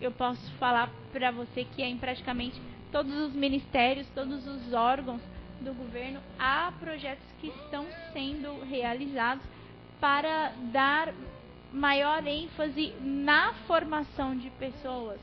eu 0.00 0.12
posso 0.12 0.50
falar 0.52 0.90
para 1.12 1.30
você 1.32 1.64
que 1.64 1.82
é 1.82 1.88
em 1.88 1.98
praticamente 1.98 2.60
todos 2.92 3.12
os 3.12 3.32
ministérios, 3.34 4.06
todos 4.14 4.46
os 4.46 4.72
órgãos 4.72 5.20
do 5.60 5.74
governo, 5.74 6.20
há 6.38 6.72
projetos 6.78 7.24
que 7.40 7.48
estão 7.48 7.86
sendo 8.12 8.64
realizados 8.64 9.44
para 10.04 10.52
dar 10.70 11.14
maior 11.72 12.26
ênfase 12.26 12.92
na 13.00 13.54
formação 13.66 14.36
de 14.36 14.50
pessoas. 14.50 15.18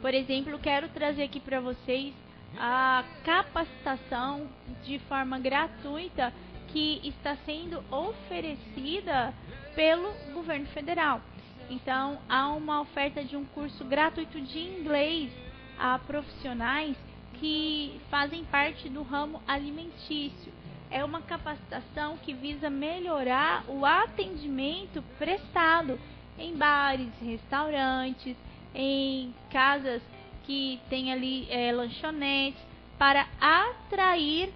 Por 0.00 0.14
exemplo, 0.14 0.58
quero 0.58 0.88
trazer 0.88 1.24
aqui 1.24 1.40
para 1.40 1.60
vocês 1.60 2.14
a 2.58 3.04
capacitação 3.22 4.48
de 4.82 4.98
forma 5.00 5.38
gratuita 5.38 6.32
que 6.68 7.02
está 7.06 7.36
sendo 7.44 7.84
oferecida 7.94 9.34
pelo 9.74 10.10
governo 10.32 10.64
federal. 10.68 11.20
Então, 11.68 12.18
há 12.26 12.48
uma 12.48 12.80
oferta 12.80 13.22
de 13.22 13.36
um 13.36 13.44
curso 13.44 13.84
gratuito 13.84 14.40
de 14.40 14.58
inglês 14.58 15.30
a 15.78 15.98
profissionais 15.98 16.96
que 17.34 18.00
fazem 18.08 18.42
parte 18.46 18.88
do 18.88 19.02
ramo 19.02 19.42
alimentício. 19.46 20.50
É 20.94 21.04
uma 21.04 21.20
capacitação 21.20 22.16
que 22.18 22.32
visa 22.32 22.70
melhorar 22.70 23.64
o 23.66 23.84
atendimento 23.84 25.02
prestado 25.18 25.98
em 26.38 26.54
bares, 26.54 27.08
restaurantes, 27.20 28.36
em 28.72 29.34
casas 29.50 30.00
que 30.44 30.80
tem 30.88 31.12
ali 31.12 31.48
é, 31.50 31.72
lanchonetes 31.72 32.62
para 32.96 33.26
atrair 33.40 34.52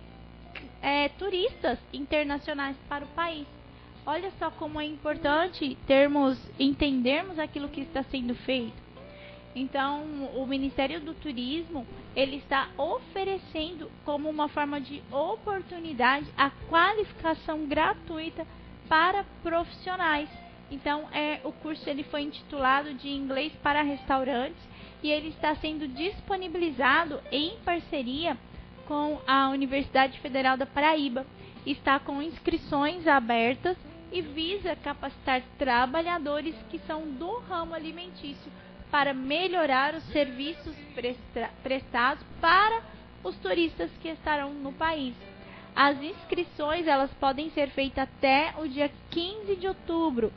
é, 0.80 1.08
turistas 1.08 1.76
internacionais 1.92 2.76
para 2.88 3.04
o 3.04 3.08
país. 3.08 3.48
Olha 4.06 4.30
só 4.38 4.48
como 4.48 4.80
é 4.80 4.84
importante 4.84 5.76
termos, 5.88 6.38
entendermos 6.56 7.36
aquilo 7.40 7.68
que 7.68 7.80
está 7.80 8.04
sendo 8.04 8.36
feito. 8.36 8.87
Então, 9.58 10.04
o 10.36 10.46
Ministério 10.46 11.00
do 11.00 11.14
Turismo 11.14 11.86
ele 12.14 12.36
está 12.36 12.68
oferecendo 12.76 13.90
como 14.04 14.28
uma 14.28 14.48
forma 14.48 14.80
de 14.80 15.02
oportunidade 15.10 16.26
a 16.36 16.50
qualificação 16.68 17.66
gratuita 17.66 18.46
para 18.88 19.24
profissionais 19.42 20.28
então, 20.70 21.08
é, 21.12 21.40
o 21.44 21.52
curso 21.52 21.88
ele 21.88 22.04
foi 22.04 22.22
intitulado 22.22 22.92
de 22.94 23.08
Inglês 23.08 23.52
para 23.62 23.82
Restaurantes 23.82 24.62
e 25.02 25.10
ele 25.10 25.28
está 25.28 25.54
sendo 25.56 25.88
disponibilizado 25.88 27.20
em 27.30 27.56
parceria 27.64 28.36
com 28.86 29.18
a 29.26 29.48
Universidade 29.48 30.18
Federal 30.20 30.56
da 30.56 30.66
Paraíba. 30.66 31.26
Está 31.64 31.98
com 31.98 32.22
inscrições 32.22 33.06
abertas 33.06 33.76
e 34.12 34.20
visa 34.20 34.76
capacitar 34.76 35.42
trabalhadores 35.58 36.54
que 36.70 36.78
são 36.80 37.02
do 37.12 37.38
ramo 37.40 37.74
alimentício 37.74 38.50
para 38.90 39.14
melhorar 39.14 39.94
os 39.94 40.04
serviços 40.12 40.74
prestados 41.62 42.24
para 42.40 42.82
os 43.22 43.36
turistas 43.36 43.90
que 44.00 44.08
estarão 44.08 44.52
no 44.52 44.72
país. 44.72 45.14
As 45.74 46.00
inscrições 46.02 46.86
elas 46.86 47.12
podem 47.14 47.50
ser 47.50 47.68
feitas 47.70 48.04
até 48.04 48.54
o 48.58 48.66
dia 48.66 48.90
15 49.10 49.56
de 49.56 49.68
outubro 49.68 50.32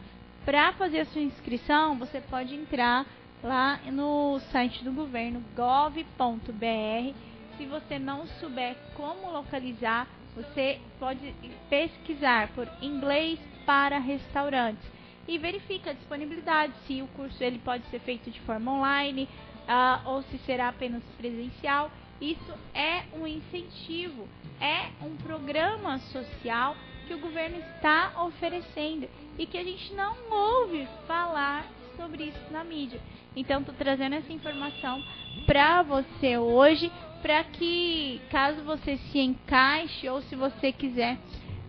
para 0.45 0.73
fazer 0.73 1.01
a 1.01 1.05
sua 1.05 1.21
inscrição, 1.21 1.97
você 1.97 2.19
pode 2.19 2.55
entrar 2.55 3.05
lá 3.43 3.79
no 3.91 4.39
site 4.51 4.83
do 4.83 4.91
governo 4.91 5.43
gov.br. 5.55 7.15
Se 7.57 7.65
você 7.65 7.99
não 7.99 8.25
souber 8.39 8.75
como 8.95 9.31
localizar, 9.31 10.07
você 10.35 10.79
pode 10.99 11.33
pesquisar 11.69 12.47
por 12.49 12.67
inglês 12.81 13.39
para 13.65 13.99
restaurantes 13.99 15.00
e 15.31 15.37
verifica 15.37 15.91
a 15.91 15.93
disponibilidade, 15.93 16.73
se 16.85 17.01
o 17.01 17.07
curso 17.07 17.41
ele 17.41 17.57
pode 17.59 17.85
ser 17.85 17.99
feito 17.99 18.29
de 18.29 18.39
forma 18.41 18.69
online 18.69 19.29
uh, 19.61 20.09
ou 20.09 20.23
se 20.23 20.37
será 20.39 20.67
apenas 20.67 21.01
presencial. 21.17 21.89
Isso 22.19 22.53
é 22.73 23.03
um 23.13 23.25
incentivo, 23.25 24.27
é 24.59 24.89
um 25.01 25.15
programa 25.15 25.99
social 25.99 26.75
que 27.07 27.13
o 27.13 27.19
governo 27.19 27.57
está 27.59 28.21
oferecendo 28.25 29.07
e 29.39 29.45
que 29.45 29.57
a 29.57 29.63
gente 29.63 29.93
não 29.93 30.17
ouve 30.29 30.85
falar 31.07 31.65
sobre 31.95 32.25
isso 32.25 32.51
na 32.51 32.65
mídia. 32.65 32.99
Então, 33.33 33.61
estou 33.61 33.73
trazendo 33.75 34.15
essa 34.15 34.33
informação 34.33 35.01
para 35.45 35.81
você 35.81 36.37
hoje, 36.37 36.91
para 37.21 37.41
que 37.45 38.19
caso 38.29 38.63
você 38.63 38.97
se 38.97 39.19
encaixe 39.19 40.09
ou 40.09 40.21
se 40.23 40.35
você 40.35 40.73
quiser 40.73 41.17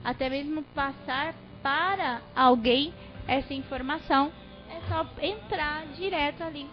até 0.02 0.28
mesmo 0.28 0.64
passar 0.74 1.32
para 1.62 2.20
alguém 2.34 2.92
essa 3.26 3.54
informação, 3.54 4.32
é 4.68 4.80
só 4.88 5.06
entrar 5.20 5.86
direto 5.88 6.42
ali 6.42 6.68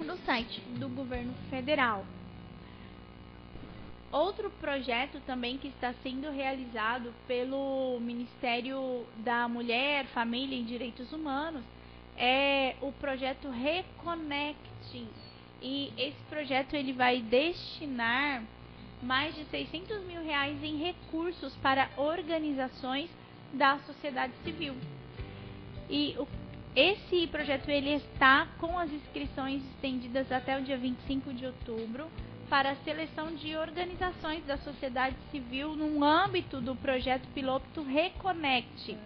no 0.00 0.16
site 0.18 0.60
do 0.78 0.88
governo 0.88 1.32
federal. 1.48 2.04
Outro 4.10 4.50
projeto 4.50 5.20
também 5.24 5.56
que 5.56 5.68
está 5.68 5.94
sendo 6.02 6.30
realizado 6.30 7.14
pelo 7.26 7.98
Ministério 8.00 9.06
da 9.16 9.48
Mulher, 9.48 10.04
Família 10.08 10.58
e 10.58 10.62
Direitos 10.62 11.10
Humanos 11.12 11.62
é 12.16 12.76
o 12.82 12.92
projeto 12.92 13.48
Reconnect. 13.48 15.06
E 15.62 15.92
esse 15.96 16.18
projeto 16.28 16.74
ele 16.74 16.92
vai 16.92 17.22
destinar 17.22 18.42
mais 19.02 19.34
de 19.34 19.44
600 19.46 20.04
mil 20.04 20.22
reais 20.22 20.62
em 20.62 20.76
recursos 20.76 21.56
para 21.56 21.88
organizações 21.96 23.08
da 23.54 23.78
sociedade 23.78 24.34
civil. 24.44 24.74
E 25.92 26.16
o, 26.18 26.26
esse 26.74 27.26
projeto 27.26 27.68
ele 27.68 27.90
está 27.90 28.48
com 28.58 28.78
as 28.78 28.90
inscrições 28.90 29.62
estendidas 29.74 30.32
até 30.32 30.58
o 30.58 30.62
dia 30.62 30.78
25 30.78 31.34
de 31.34 31.44
outubro 31.44 32.08
para 32.48 32.70
a 32.70 32.76
seleção 32.76 33.34
de 33.34 33.54
organizações 33.56 34.42
da 34.46 34.56
sociedade 34.56 35.16
civil 35.30 35.76
no 35.76 36.02
âmbito 36.02 36.62
do 36.62 36.74
projeto 36.74 37.28
piloto 37.34 37.82
Reconnect. 37.82 38.96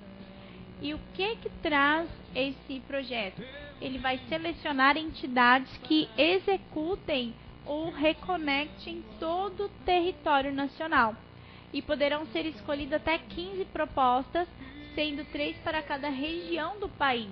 E 0.80 0.94
o 0.94 1.00
que 1.14 1.34
que 1.36 1.50
traz 1.60 2.08
esse 2.32 2.78
projeto? 2.86 3.42
Ele 3.80 3.98
vai 3.98 4.20
selecionar 4.28 4.96
entidades 4.96 5.76
que 5.78 6.08
executem 6.16 7.34
o 7.66 7.90
Reconnect 7.90 8.88
em 8.88 9.02
todo 9.18 9.64
o 9.64 9.68
território 9.84 10.52
nacional. 10.52 11.16
E 11.72 11.82
poderão 11.82 12.26
ser 12.26 12.46
escolhidas 12.46 13.00
até 13.02 13.18
15 13.18 13.64
propostas, 13.66 14.46
sendo 14.96 15.24
três 15.30 15.56
para 15.58 15.80
cada 15.80 16.08
região 16.08 16.80
do 16.80 16.88
país. 16.88 17.30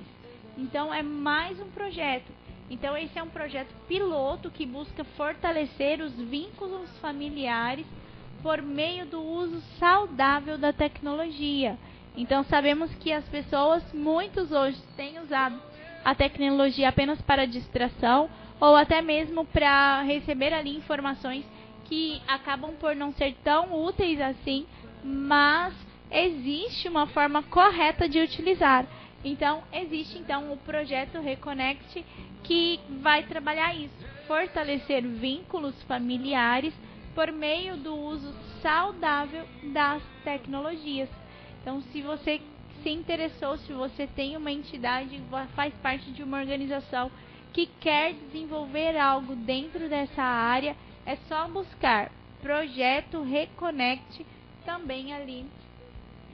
Então 0.56 0.94
é 0.94 1.02
mais 1.02 1.59
um 1.59 1.71
projeto 1.71 2.30
então 2.71 2.97
esse 2.97 3.18
é 3.18 3.23
um 3.23 3.28
projeto 3.28 3.75
piloto 3.87 4.50
que 4.50 4.64
busca 4.64 5.04
fortalecer 5.16 6.00
os 6.00 6.12
vínculos 6.14 6.90
familiares 6.99 7.87
por 8.42 8.61
meio 8.62 9.06
do 9.06 9.23
uso 9.23 9.61
saudável 9.78 10.59
da 10.59 10.73
tecnologia. 10.73 11.78
Então 12.16 12.44
sabemos 12.44 12.94
que 12.97 13.12
as 13.12 13.25
pessoas, 13.28 13.83
muitos 13.92 14.52
hoje, 14.52 14.78
têm 14.97 15.18
usado 15.18 15.61
a 16.04 16.14
tecnologia 16.14 16.88
apenas 16.88 17.21
para 17.23 17.47
distração 17.47 18.30
ou 18.61 18.76
até 18.76 19.02
mesmo 19.02 19.44
para 19.44 20.02
receber 20.02 20.52
ali 20.52 20.76
informações 20.76 21.44
que 21.87 22.21
acabam 22.26 22.75
por 22.76 22.94
não 22.94 23.12
ser 23.12 23.35
tão 23.42 23.85
úteis 23.85 24.21
assim, 24.21 24.66
mas 25.02 25.75
existe 26.14 26.88
uma 26.88 27.09
forma 27.09 27.42
correta 27.42 28.09
de 28.09 28.21
utilizar. 28.21 28.87
Então, 29.25 29.62
existe 29.73 30.18
então 30.18 30.52
o 30.52 30.56
projeto 30.59 31.18
Reconnect 31.18 32.04
que 32.44 32.78
vai 33.02 33.25
trabalhar 33.25 33.75
isso, 33.75 34.06
fortalecer 34.26 35.02
vínculos 35.02 35.75
familiares 35.85 36.73
por 37.14 37.33
meio 37.33 37.76
do 37.76 37.94
uso 37.94 38.33
saudável 38.61 39.44
das 39.73 40.02
tecnologias. 40.23 41.09
Então, 41.61 41.80
se 41.83 42.00
você 42.02 42.40
se 42.83 42.90
interessou, 42.90 43.56
se 43.59 43.73
você 43.73 44.06
tem 44.06 44.37
uma 44.37 44.52
entidade, 44.52 45.21
faz 45.56 45.73
parte 45.75 46.11
de 46.12 46.23
uma 46.23 46.38
organização 46.38 47.11
que 47.52 47.66
quer 47.80 48.12
desenvolver 48.12 48.97
algo 48.97 49.35
dentro 49.35 49.88
dessa 49.88 50.23
área, 50.23 50.76
é 51.06 51.16
só 51.28 51.49
buscar 51.49 52.11
Projeto 52.42 53.23
Reconnect 53.23 54.26
também 54.66 55.14
ali 55.14 55.47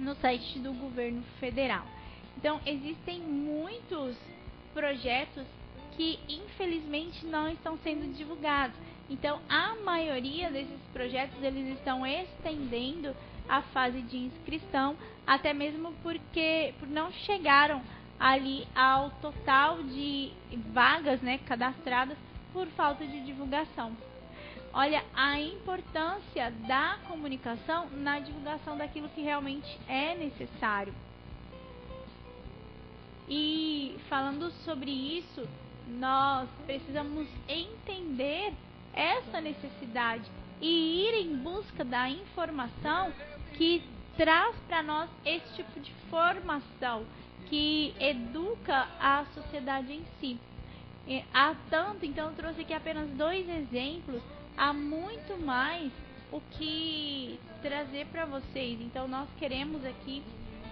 no 0.00 0.14
site 0.16 0.59
do 0.59 0.73
governo 0.73 1.23
federal. 1.38 1.85
Então, 2.37 2.61
existem 2.64 3.21
muitos 3.21 4.16
projetos 4.73 5.45
que 5.97 6.19
infelizmente 6.28 7.26
não 7.26 7.49
estão 7.49 7.78
sendo 7.78 8.12
divulgados. 8.14 8.76
Então, 9.08 9.41
a 9.49 9.75
maioria 9.84 10.50
desses 10.50 10.80
projetos 10.93 11.43
eles 11.43 11.76
estão 11.76 12.06
estendendo 12.06 13.15
a 13.49 13.63
fase 13.63 14.00
de 14.02 14.17
inscrição, 14.17 14.97
até 15.26 15.52
mesmo 15.52 15.93
porque 16.02 16.73
não 16.86 17.10
chegaram 17.13 17.82
ali 18.19 18.67
ao 18.75 19.10
total 19.23 19.82
de 19.82 20.30
vagas, 20.73 21.21
né, 21.21 21.39
cadastradas 21.47 22.17
por 22.52 22.67
falta 22.69 23.04
de 23.04 23.21
divulgação. 23.23 23.97
Olha 24.73 25.04
a 25.15 25.41
importância 25.41 26.50
da 26.67 26.99
comunicação 27.09 27.89
na 27.91 28.21
divulgação 28.21 28.76
daquilo 28.76 29.09
que 29.09 29.21
realmente 29.21 29.78
é 29.89 30.15
necessário. 30.15 30.95
E 33.28 33.97
falando 34.09 34.50
sobre 34.65 34.91
isso, 34.91 35.49
nós 35.89 36.49
precisamos 36.67 37.28
entender 37.49 38.52
essa 38.93 39.41
necessidade 39.41 40.30
e 40.61 41.04
ir 41.04 41.15
em 41.25 41.37
busca 41.37 41.85
da 41.85 42.09
informação 42.09 43.13
que 43.54 43.83
traz 44.17 44.54
para 44.69 44.83
nós 44.83 45.11
esse 45.25 45.54
tipo 45.54 45.80
de 45.80 45.93
formação 46.11 47.04
que 47.49 47.95
educa 47.99 48.87
a 49.00 49.25
sociedade 49.35 49.93
em 49.93 50.04
si. 50.21 50.39
Há 51.33 51.56
tanto, 51.69 52.06
então 52.06 52.28
eu 52.28 52.37
trouxe 52.37 52.61
aqui 52.61 52.73
apenas 52.73 53.09
dois 53.11 53.49
exemplos, 53.49 54.23
há 54.61 54.75
muito 54.75 55.43
mais 55.43 55.91
o 56.31 56.39
que 56.53 57.41
trazer 57.63 58.07
para 58.09 58.27
vocês. 58.27 58.79
Então 58.83 59.09
nós 59.09 59.27
queremos 59.39 59.83
aqui 59.87 60.23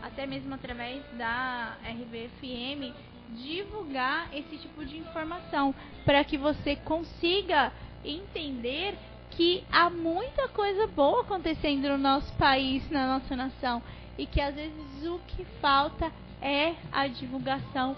até 0.03 0.27
mesmo 0.27 0.55
através 0.55 1.03
da 1.17 1.77
RVFM, 1.83 2.95
divulgar 3.31 4.29
esse 4.33 4.59
tipo 4.59 4.85
de 4.85 4.99
informação 4.99 5.75
para 6.05 6.23
que 6.23 6.37
você 6.37 6.77
consiga 6.77 7.73
entender 8.05 8.97
que 9.31 9.65
há 9.73 9.91
muita 9.91 10.49
coisa 10.49 10.87
boa 10.87 11.23
acontecendo 11.23 11.89
no 11.89 11.99
nosso 11.99 12.33
país, 12.35 12.89
na 12.91 13.19
nossa 13.19 13.35
nação, 13.35 13.83
e 14.17 14.27
que 14.27 14.41
às 14.41 14.55
vezes 14.55 15.05
o 15.05 15.19
que 15.27 15.45
falta 15.61 16.13
é 16.41 16.75
a 16.93 17.07
divulgação 17.07 17.97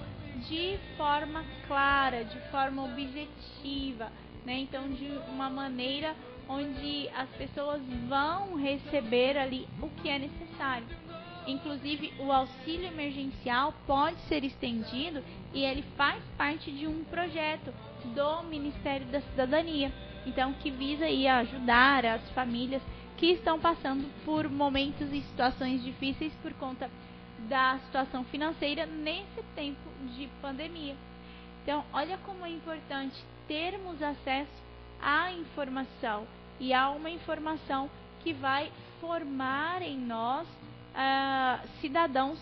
de 0.48 0.79
forma 0.96 1.44
clara, 1.66 2.24
de 2.24 2.38
forma 2.50 2.85
objetiva, 2.85 4.11
né? 4.44 4.59
Então, 4.59 4.88
de 4.88 5.07
uma 5.29 5.48
maneira 5.50 6.14
onde 6.48 7.09
as 7.11 7.29
pessoas 7.31 7.81
vão 8.09 8.57
receber 8.57 9.38
ali 9.38 9.68
o 9.81 9.88
que 9.88 10.09
é 10.09 10.18
necessário. 10.18 10.87
Inclusive, 11.46 12.12
o 12.18 12.31
auxílio 12.33 12.87
emergencial 12.87 13.72
pode 13.87 14.20
ser 14.22 14.44
estendido 14.44 15.22
e 15.55 15.64
ele 15.64 15.83
faz 15.96 16.22
parte 16.37 16.70
de 16.70 16.87
um 16.87 17.05
projeto 17.05 17.72
do 18.14 18.42
Ministério 18.44 19.07
da 19.07 19.20
Cidadania. 19.20 19.92
Então, 20.26 20.53
que 20.55 20.70
visa 20.70 21.07
aí 21.07 21.26
ajudar 21.26 22.05
as 22.05 22.29
famílias 22.31 22.83
que 23.16 23.33
estão 23.33 23.59
passando 23.59 24.09
por 24.24 24.48
momentos 24.48 25.12
e 25.12 25.20
situações 25.22 25.83
difíceis 25.83 26.33
por 26.42 26.53
conta 26.55 26.90
da 27.48 27.79
situação 27.87 28.24
financeira 28.24 28.87
nesse 28.87 29.42
tempo 29.55 29.90
de 30.16 30.29
pandemia. 30.42 30.94
Então, 31.62 31.85
olha 31.92 32.18
como 32.18 32.44
é 32.44 32.50
importante 32.50 33.16
termos 33.50 34.00
acesso 34.00 34.62
à 35.02 35.32
informação 35.32 36.24
e 36.60 36.72
a 36.72 36.88
uma 36.90 37.10
informação 37.10 37.90
que 38.22 38.32
vai 38.32 38.70
formar 39.00 39.82
em 39.82 39.98
nós 39.98 40.46
uh, 40.46 41.68
cidadãos 41.80 42.38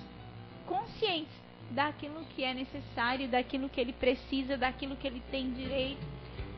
conscientes 0.66 1.32
daquilo 1.70 2.22
que 2.36 2.44
é 2.44 2.52
necessário, 2.52 3.26
daquilo 3.26 3.70
que 3.70 3.80
ele 3.80 3.94
precisa, 3.94 4.58
daquilo 4.58 4.96
que 4.96 5.06
ele 5.06 5.22
tem 5.30 5.50
direito, 5.50 6.06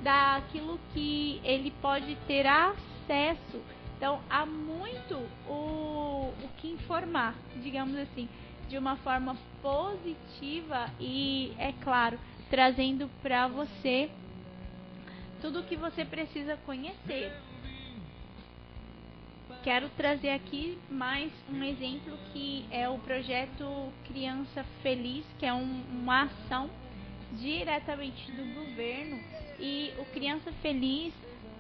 daquilo 0.02 0.80
que 0.92 1.40
ele 1.44 1.72
pode 1.80 2.16
ter 2.26 2.44
acesso. 2.44 3.62
Então, 3.96 4.20
há 4.28 4.44
muito 4.44 5.14
o, 5.48 6.32
o 6.42 6.48
que 6.56 6.72
informar, 6.72 7.36
digamos 7.62 7.96
assim, 7.96 8.28
de 8.68 8.76
uma 8.76 8.96
forma 8.96 9.36
positiva 9.62 10.90
e, 10.98 11.52
é 11.56 11.72
claro, 11.84 12.18
trazendo 12.50 13.08
para 13.22 13.46
você 13.46 14.10
tudo 15.40 15.61
o 15.61 15.62
que 15.62 15.76
você 15.76 16.05
precisa 16.05 16.57
conhecer. 16.66 17.33
Quero 19.62 19.88
trazer 19.90 20.31
aqui 20.31 20.79
mais 20.90 21.31
um 21.50 21.62
exemplo 21.62 22.16
que 22.33 22.64
é 22.70 22.88
o 22.88 22.98
projeto 22.98 23.92
Criança 24.07 24.64
Feliz, 24.83 25.24
que 25.38 25.44
é 25.44 25.53
um, 25.53 25.83
uma 25.90 26.22
ação 26.22 26.70
diretamente 27.33 28.31
do 28.33 28.55
governo. 28.55 29.18
E 29.59 29.92
o 29.98 30.05
Criança 30.07 30.50
Feliz 30.62 31.12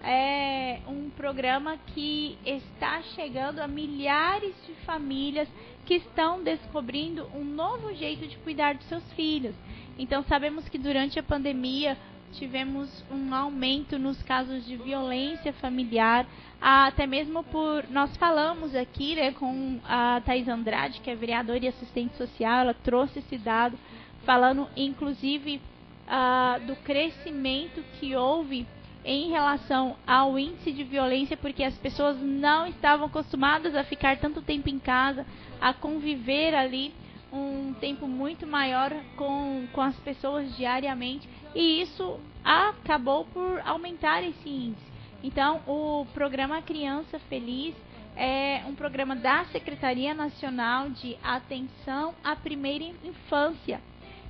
é 0.02 0.80
um 0.86 1.10
programa 1.10 1.76
que 1.88 2.38
está 2.44 3.02
chegando 3.14 3.58
a 3.58 3.68
milhares 3.68 4.54
de 4.66 4.72
famílias 4.86 5.48
que 5.84 5.94
estão 5.94 6.42
descobrindo 6.42 7.26
um 7.34 7.44
novo 7.44 7.94
jeito 7.94 8.26
de 8.26 8.36
cuidar 8.38 8.74
dos 8.74 8.86
seus 8.86 9.04
filhos. 9.12 9.54
Então 9.98 10.24
sabemos 10.24 10.66
que 10.68 10.78
durante 10.78 11.18
a 11.18 11.22
pandemia 11.22 11.98
tivemos 12.32 13.04
um 13.10 13.34
aumento 13.34 13.98
nos 13.98 14.22
casos 14.22 14.64
de 14.66 14.76
violência 14.76 15.52
familiar, 15.54 16.26
até 16.60 17.06
mesmo 17.06 17.42
por 17.44 17.84
nós 17.90 18.16
falamos 18.16 18.74
aqui, 18.74 19.14
né, 19.14 19.32
com 19.32 19.78
a 19.84 20.20
Thais 20.24 20.48
Andrade, 20.48 21.00
que 21.00 21.10
é 21.10 21.14
vereadora 21.14 21.64
e 21.64 21.68
assistente 21.68 22.16
social, 22.16 22.60
ela 22.60 22.74
trouxe 22.74 23.18
esse 23.20 23.38
dado 23.38 23.78
falando 24.24 24.68
inclusive 24.76 25.60
uh, 26.06 26.66
do 26.66 26.76
crescimento 26.76 27.82
que 27.98 28.14
houve 28.14 28.66
em 29.04 29.30
relação 29.30 29.96
ao 30.06 30.38
índice 30.38 30.72
de 30.72 30.84
violência, 30.84 31.36
porque 31.36 31.64
as 31.64 31.74
pessoas 31.78 32.18
não 32.20 32.66
estavam 32.66 33.06
acostumadas 33.06 33.74
a 33.74 33.82
ficar 33.82 34.18
tanto 34.18 34.42
tempo 34.42 34.68
em 34.68 34.78
casa, 34.78 35.24
a 35.60 35.72
conviver 35.72 36.54
ali 36.54 36.92
um 37.32 37.72
tempo 37.80 38.06
muito 38.06 38.46
maior 38.46 38.92
com, 39.16 39.66
com 39.72 39.80
as 39.80 39.96
pessoas 39.96 40.54
diariamente, 40.56 41.28
e 41.54 41.82
isso 41.82 42.18
acabou 42.44 43.24
por 43.26 43.60
aumentar 43.64 44.22
esse 44.22 44.48
índice. 44.48 44.90
Então, 45.22 45.60
o 45.66 46.06
programa 46.14 46.62
Criança 46.62 47.18
Feliz 47.28 47.74
é 48.16 48.62
um 48.66 48.74
programa 48.74 49.14
da 49.14 49.44
Secretaria 49.46 50.14
Nacional 50.14 50.90
de 50.90 51.16
Atenção 51.22 52.14
à 52.24 52.34
Primeira 52.34 52.84
Infância 53.04 53.80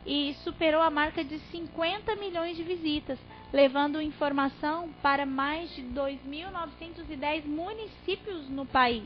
e 0.05 0.35
superou 0.43 0.81
a 0.81 0.91
marca 0.91 1.23
de 1.23 1.39
50 1.51 2.17
milhões 2.17 2.57
de 2.57 2.63
visitas, 2.63 3.19
levando 3.53 4.01
informação 4.01 4.89
para 5.03 5.27
mais 5.27 5.75
de 5.75 5.83
2.910 5.83 7.45
municípios 7.45 8.49
no 8.49 8.65
país, 8.65 9.05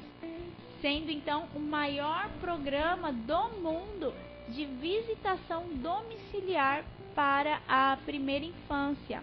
sendo 0.81 1.11
então 1.11 1.49
o 1.55 1.61
maior 1.61 2.29
programa 2.41 3.13
do 3.13 3.49
mundo 3.61 4.15
de 4.49 4.65
visitação 4.67 5.65
domiciliar 5.75 6.85
para 7.15 7.61
a 7.69 7.97
primeira 8.05 8.45
infância. 8.45 9.23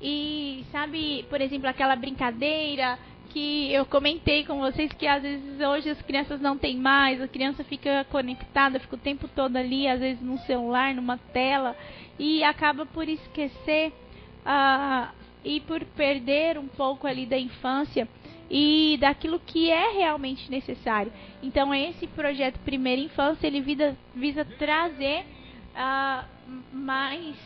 E 0.00 0.64
sabe, 0.72 1.24
por 1.30 1.40
exemplo, 1.40 1.68
aquela 1.68 1.94
brincadeira 1.94 2.98
que 3.32 3.72
eu 3.72 3.86
comentei 3.86 4.44
com 4.44 4.58
vocês 4.58 4.92
que 4.92 5.06
às 5.06 5.22
vezes 5.22 5.60
hoje 5.60 5.88
as 5.88 6.02
crianças 6.02 6.40
não 6.40 6.58
têm 6.58 6.76
mais, 6.76 7.20
a 7.20 7.28
criança 7.28 7.64
fica 7.64 8.04
conectada, 8.10 8.78
fica 8.78 8.96
o 8.96 8.98
tempo 8.98 9.26
todo 9.28 9.56
ali, 9.56 9.88
às 9.88 10.00
vezes 10.00 10.20
no 10.20 10.38
celular, 10.40 10.94
numa 10.94 11.16
tela, 11.16 11.74
e 12.18 12.44
acaba 12.44 12.84
por 12.84 13.08
esquecer 13.08 13.92
uh, 14.44 15.08
e 15.44 15.60
por 15.60 15.82
perder 15.84 16.58
um 16.58 16.68
pouco 16.68 17.06
ali 17.06 17.24
da 17.24 17.38
infância 17.38 18.06
e 18.50 18.98
daquilo 19.00 19.40
que 19.40 19.70
é 19.70 19.92
realmente 19.92 20.50
necessário. 20.50 21.10
Então 21.42 21.74
esse 21.74 22.06
projeto 22.08 22.58
Primeira 22.60 23.00
Infância 23.00 23.46
ele 23.46 23.62
visa, 23.62 23.96
visa 24.14 24.44
trazer 24.44 25.24
uh, 25.74 26.31
mais 26.72 27.36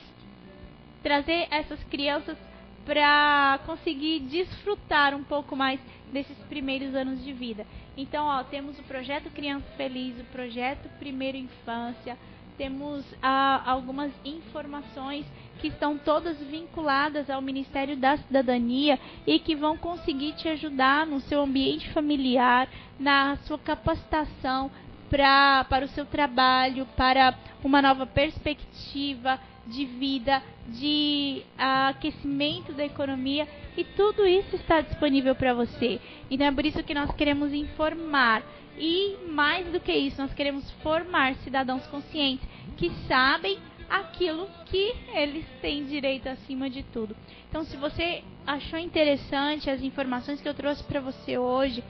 trazer 1.02 1.46
essas 1.50 1.82
crianças 1.84 2.36
para 2.84 3.60
conseguir 3.66 4.20
desfrutar 4.20 5.14
um 5.14 5.24
pouco 5.24 5.56
mais 5.56 5.80
desses 6.12 6.36
primeiros 6.48 6.94
anos 6.94 7.24
de 7.24 7.32
vida. 7.32 7.66
Então, 7.96 8.26
ó, 8.26 8.42
temos 8.44 8.78
o 8.78 8.82
projeto 8.84 9.30
Criança 9.30 9.66
Feliz, 9.76 10.18
o 10.20 10.24
projeto 10.24 10.88
Primeira 10.98 11.36
Infância, 11.36 12.16
temos 12.56 13.04
ah, 13.22 13.62
algumas 13.66 14.10
informações 14.24 15.26
que 15.60 15.68
estão 15.68 15.98
todas 15.98 16.38
vinculadas 16.38 17.28
ao 17.28 17.42
Ministério 17.42 17.96
da 17.96 18.16
Cidadania 18.16 18.98
e 19.26 19.38
que 19.38 19.54
vão 19.54 19.76
conseguir 19.76 20.32
te 20.32 20.48
ajudar 20.48 21.06
no 21.06 21.20
seu 21.20 21.42
ambiente 21.42 21.90
familiar, 21.90 22.68
na 22.98 23.36
sua 23.46 23.58
capacitação 23.58 24.70
pra, 25.08 25.64
para 25.68 25.84
o 25.84 25.88
seu 25.88 26.04
trabalho, 26.04 26.86
para 26.96 27.34
uma 27.62 27.80
nova 27.82 28.06
perspectiva 28.06 29.38
de 29.66 29.84
vida, 29.84 30.42
de 30.68 31.42
aquecimento 31.58 32.72
da 32.72 32.84
economia 32.84 33.48
e 33.76 33.84
tudo 33.84 34.26
isso 34.26 34.54
está 34.56 34.80
disponível 34.80 35.34
para 35.34 35.54
você. 35.54 36.00
Então 36.30 36.46
é 36.46 36.52
por 36.52 36.64
isso 36.64 36.82
que 36.82 36.94
nós 36.94 37.10
queremos 37.14 37.52
informar 37.52 38.42
e 38.78 39.16
mais 39.28 39.66
do 39.72 39.80
que 39.80 39.92
isso, 39.92 40.20
nós 40.20 40.34
queremos 40.34 40.70
formar 40.82 41.34
cidadãos 41.36 41.86
conscientes 41.86 42.46
que 42.76 42.90
sabem 43.08 43.58
aquilo 43.88 44.48
que 44.66 44.94
eles 45.14 45.46
têm 45.60 45.84
direito 45.86 46.28
acima 46.28 46.68
de 46.68 46.82
tudo. 46.82 47.16
Então, 47.48 47.64
se 47.64 47.76
você 47.76 48.22
achou 48.46 48.78
interessante 48.78 49.70
as 49.70 49.82
informações 49.82 50.40
que 50.40 50.48
eu 50.48 50.54
trouxe 50.54 50.82
para 50.84 51.00
você 51.00 51.38
hoje 51.38 51.82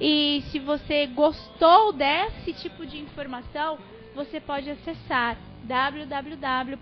e 0.00 0.42
se 0.50 0.58
você 0.58 1.06
gostou 1.06 1.92
desse 1.92 2.52
tipo 2.54 2.84
de 2.84 2.98
informação, 2.98 3.78
você 4.14 4.40
pode 4.40 4.70
acessar 4.70 5.36
www.gov.br 5.64 6.78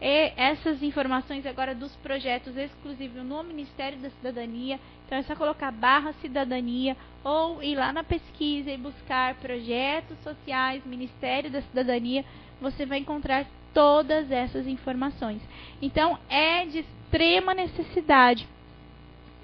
e 0.00 0.32
essas 0.34 0.82
informações 0.82 1.44
agora 1.44 1.74
dos 1.74 1.94
projetos 1.96 2.56
exclusivos 2.56 3.22
no 3.22 3.44
Ministério 3.44 3.98
da 3.98 4.08
Cidadania. 4.10 4.80
Então 5.04 5.18
é 5.18 5.22
só 5.22 5.36
colocar 5.36 5.70
barra 5.70 6.14
cidadania 6.14 6.96
ou 7.22 7.62
ir 7.62 7.74
lá 7.74 7.92
na 7.92 8.02
pesquisa 8.02 8.70
e 8.70 8.78
buscar 8.78 9.34
projetos 9.34 10.16
sociais, 10.22 10.82
Ministério 10.86 11.50
da 11.50 11.60
Cidadania. 11.60 12.24
Você 12.60 12.84
vai 12.86 12.98
encontrar 12.98 13.46
todas 13.72 14.30
essas 14.30 14.66
informações. 14.66 15.40
Então 15.80 16.18
é 16.28 16.66
de 16.66 16.80
extrema 16.80 17.54
necessidade 17.54 18.46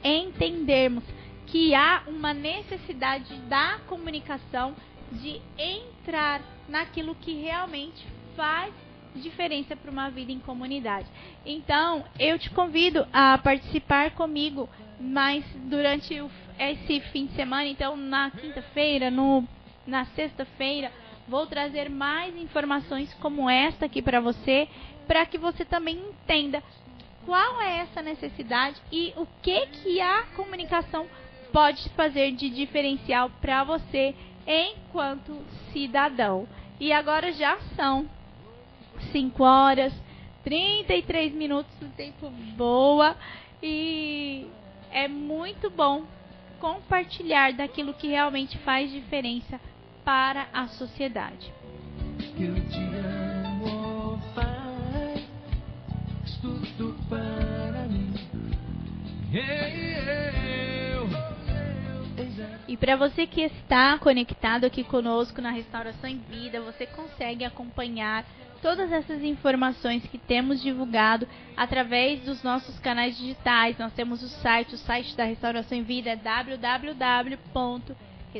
entendermos 0.02 1.04
que 1.46 1.74
há 1.74 2.02
uma 2.06 2.34
necessidade 2.34 3.34
da 3.48 3.78
comunicação 3.86 4.74
de 5.12 5.40
entrar 5.56 6.42
naquilo 6.68 7.14
que 7.14 7.32
realmente 7.34 8.06
faz 8.36 8.72
diferença 9.14 9.74
para 9.76 9.90
uma 9.90 10.10
vida 10.10 10.30
em 10.30 10.38
comunidade. 10.38 11.06
Então, 11.44 12.04
eu 12.18 12.38
te 12.38 12.50
convido 12.50 13.06
a 13.12 13.38
participar 13.38 14.10
comigo, 14.10 14.68
mas 15.00 15.44
durante 15.64 16.14
esse 16.58 17.00
fim 17.12 17.26
de 17.26 17.34
semana, 17.34 17.66
então 17.66 17.96
na 17.96 18.30
quinta-feira, 18.30 19.10
no 19.10 19.44
na 19.86 20.04
sexta-feira, 20.06 20.90
vou 21.28 21.46
trazer 21.46 21.88
mais 21.88 22.36
informações 22.36 23.12
como 23.14 23.48
esta 23.50 23.86
aqui 23.86 24.00
para 24.00 24.20
você, 24.20 24.68
para 25.06 25.26
que 25.26 25.38
você 25.38 25.64
também 25.64 25.96
entenda 25.96 26.62
qual 27.24 27.60
é 27.60 27.78
essa 27.78 28.00
necessidade 28.00 28.80
e 28.90 29.12
o 29.16 29.26
que 29.42 29.66
que 29.66 30.00
a 30.00 30.22
comunicação 30.36 31.06
pode 31.52 31.88
fazer 31.90 32.32
de 32.32 32.48
diferencial 32.50 33.30
para 33.40 33.64
você 33.64 34.14
enquanto 34.46 35.44
cidadão. 35.72 36.46
E 36.78 36.92
agora 36.92 37.32
já 37.32 37.58
são 37.74 38.08
5 39.10 39.42
horas, 39.42 39.92
33 40.44 41.32
minutos 41.34 41.74
do 41.80 41.88
tempo 41.96 42.30
boa 42.56 43.16
e 43.62 44.46
é 44.92 45.08
muito 45.08 45.68
bom 45.70 46.04
compartilhar 46.60 47.52
daquilo 47.52 47.94
que 47.94 48.06
realmente 48.06 48.56
faz 48.58 48.90
diferença 48.90 49.60
para 50.06 50.46
a 50.52 50.68
sociedade. 50.68 51.52
Eu 52.38 52.54
te 52.68 52.78
amo, 52.78 54.22
Pai, 54.36 55.24
tudo 56.40 56.96
para 57.08 57.88
mim. 57.88 58.14
E 62.68 62.76
para 62.76 62.94
você 62.94 63.26
que 63.26 63.40
está 63.40 63.98
conectado 63.98 64.64
aqui 64.64 64.84
conosco 64.84 65.42
na 65.42 65.50
Restauração 65.50 66.08
em 66.08 66.18
Vida, 66.18 66.60
você 66.60 66.86
consegue 66.86 67.44
acompanhar 67.44 68.24
todas 68.62 68.92
essas 68.92 69.24
informações 69.24 70.06
que 70.06 70.18
temos 70.18 70.62
divulgado 70.62 71.26
através 71.56 72.20
dos 72.20 72.44
nossos 72.44 72.78
canais 72.78 73.18
digitais. 73.18 73.76
Nós 73.76 73.92
temos 73.92 74.22
o 74.22 74.28
site, 74.28 74.76
o 74.76 74.78
site 74.78 75.16
da 75.16 75.24
Restauração 75.24 75.76
em 75.76 75.82
Vida 75.82 76.10
é 76.10 76.16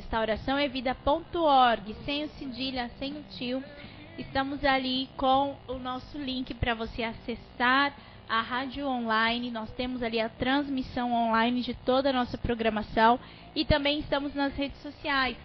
www.restauraçãoevida.org, 0.00 1.94
sem 2.04 2.24
o 2.24 2.28
cedilha, 2.30 2.90
sem 2.98 3.12
o 3.12 3.22
tio. 3.30 3.62
Estamos 4.18 4.64
ali 4.64 5.08
com 5.16 5.56
o 5.68 5.74
nosso 5.74 6.18
link 6.18 6.52
para 6.54 6.74
você 6.74 7.02
acessar 7.02 7.94
a 8.28 8.40
rádio 8.40 8.86
online, 8.86 9.52
nós 9.52 9.70
temos 9.72 10.02
ali 10.02 10.20
a 10.20 10.28
transmissão 10.28 11.12
online 11.12 11.62
de 11.62 11.74
toda 11.74 12.10
a 12.10 12.12
nossa 12.12 12.36
programação 12.36 13.20
e 13.54 13.64
também 13.64 14.00
estamos 14.00 14.34
nas 14.34 14.52
redes 14.54 14.82
sociais, 14.82 15.36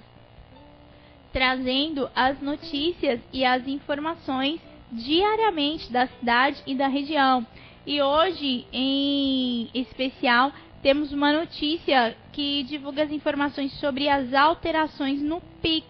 trazendo 1.31 2.09
as 2.15 2.41
notícias 2.41 3.19
e 3.31 3.45
as 3.45 3.67
informações 3.67 4.59
diariamente 4.91 5.91
da 5.91 6.07
cidade 6.07 6.59
e 6.65 6.73
da 6.73 6.87
região. 6.87 7.45
E 7.85 8.01
hoje, 8.01 8.65
em 8.73 9.69
especial, 9.73 10.51
temos 10.81 11.11
uma 11.11 11.31
notícia 11.31 12.15
que 12.31 12.63
divulga 12.63 13.03
as 13.03 13.11
informações 13.11 13.71
sobre 13.79 14.09
as 14.09 14.33
alterações 14.33 15.21
no 15.21 15.41
Pix. 15.61 15.87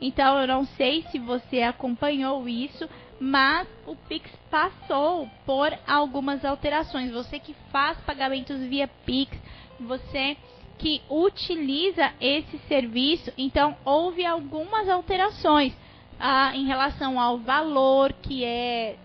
Então, 0.00 0.40
eu 0.40 0.46
não 0.46 0.64
sei 0.64 1.02
se 1.10 1.18
você 1.18 1.62
acompanhou 1.62 2.48
isso, 2.48 2.88
mas 3.20 3.68
o 3.86 3.94
Pix 3.94 4.30
passou 4.50 5.28
por 5.46 5.72
algumas 5.86 6.44
alterações. 6.44 7.12
Você 7.12 7.38
que 7.38 7.54
faz 7.70 7.98
pagamentos 7.98 8.58
via 8.60 8.88
Pix, 9.06 9.36
você 9.78 10.36
que 10.78 11.00
utiliza 11.08 12.12
esse 12.20 12.58
serviço, 12.66 13.32
então 13.38 13.76
houve 13.84 14.26
algumas 14.26 14.88
alterações 14.88 15.72
ah, 16.18 16.52
em 16.54 16.66
relação 16.66 17.20
ao 17.20 17.38
valor 17.38 18.12
que 18.14 18.44
é 18.44 18.96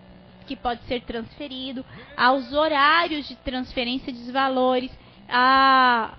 que 0.48 0.56
pode 0.56 0.82
ser 0.84 1.02
transferido, 1.02 1.86
aos 2.16 2.54
horários 2.54 3.28
de 3.28 3.36
transferência 3.36 4.14
de 4.14 4.32
valores, 4.32 4.90
a 5.30 6.16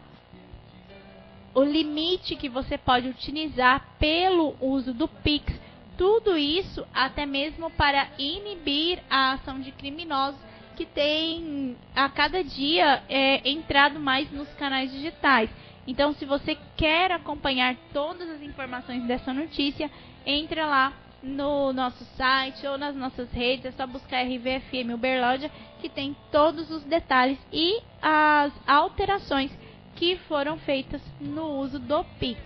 o 1.55 1.63
limite 1.65 2.37
que 2.37 2.49
você 2.49 2.79
pode 2.79 3.09
utilizar 3.09 3.85
pelo 3.99 4.57
uso 4.61 4.95
do 4.95 5.09
Pix. 5.09 5.53
Tudo 5.97 6.39
isso 6.39 6.87
até 6.95 7.27
mesmo 7.27 7.71
para 7.71 8.09
inibir 8.17 9.03
a 9.11 9.33
ação 9.33 9.59
de 9.59 9.73
criminosos 9.73 10.41
que 10.77 10.87
tem 10.87 11.77
a 11.97 12.09
cada 12.09 12.45
dia 12.45 13.03
é, 13.09 13.51
entrado 13.51 13.99
mais 13.99 14.31
nos 14.31 14.49
canais 14.55 14.93
digitais. 14.93 15.51
Então, 15.89 16.13
se 16.13 16.25
você 16.25 16.57
quer 16.77 17.11
acompanhar 17.11 17.75
todas 17.93 18.31
as 18.31 18.43
informações 18.43 19.03
dessa 19.05 19.33
notícia, 19.35 19.91
entre 20.25 20.63
lá 20.63 20.93
no 21.23 21.73
nosso 21.73 22.05
site 22.17 22.67
ou 22.67 22.79
nas 22.79 22.95
nossas 22.95 23.31
redes, 23.33 23.67
é 23.67 23.73
só 23.73 23.87
buscar 23.87 24.23
RVFM 24.23 24.95
Uberlândia, 24.95 25.51
que 25.81 25.89
tem 25.89 26.17
todos 26.31 26.71
os 26.71 26.83
detalhes 26.85 27.39
e 27.53 27.81
as 28.01 28.53
alterações 28.67 29.51
que 29.97 30.17
foram 30.29 30.59
feitas 30.59 31.03
no 31.21 31.59
uso 31.59 31.79
do 31.79 32.05
Pix. 32.21 32.41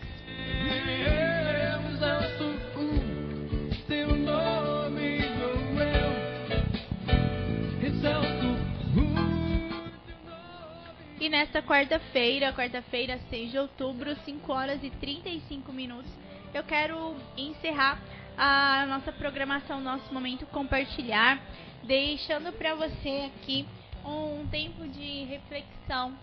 E 11.21 11.29
nesta 11.29 11.63
quarta-feira, 11.63 12.53
quarta-feira, 12.53 13.21
6 13.31 13.53
de 13.53 13.59
outubro, 13.59 14.17
5 14.25 14.53
horas 14.53 14.83
e 14.83 14.91
35 14.91 15.73
minutos, 15.73 16.11
eu 16.53 16.65
quero 16.65 17.15
encerrar 17.37 18.01
a 18.37 18.87
nossa 18.87 19.13
programação, 19.13 19.81
nosso 19.81 20.13
momento 20.13 20.47
compartilhar, 20.47 21.41
deixando 21.83 22.53
para 22.53 22.75
você 22.75 23.31
aqui 23.35 23.67
um 24.05 24.47
tempo 24.49 24.87
de 24.89 25.25
reflexão. 25.25 26.17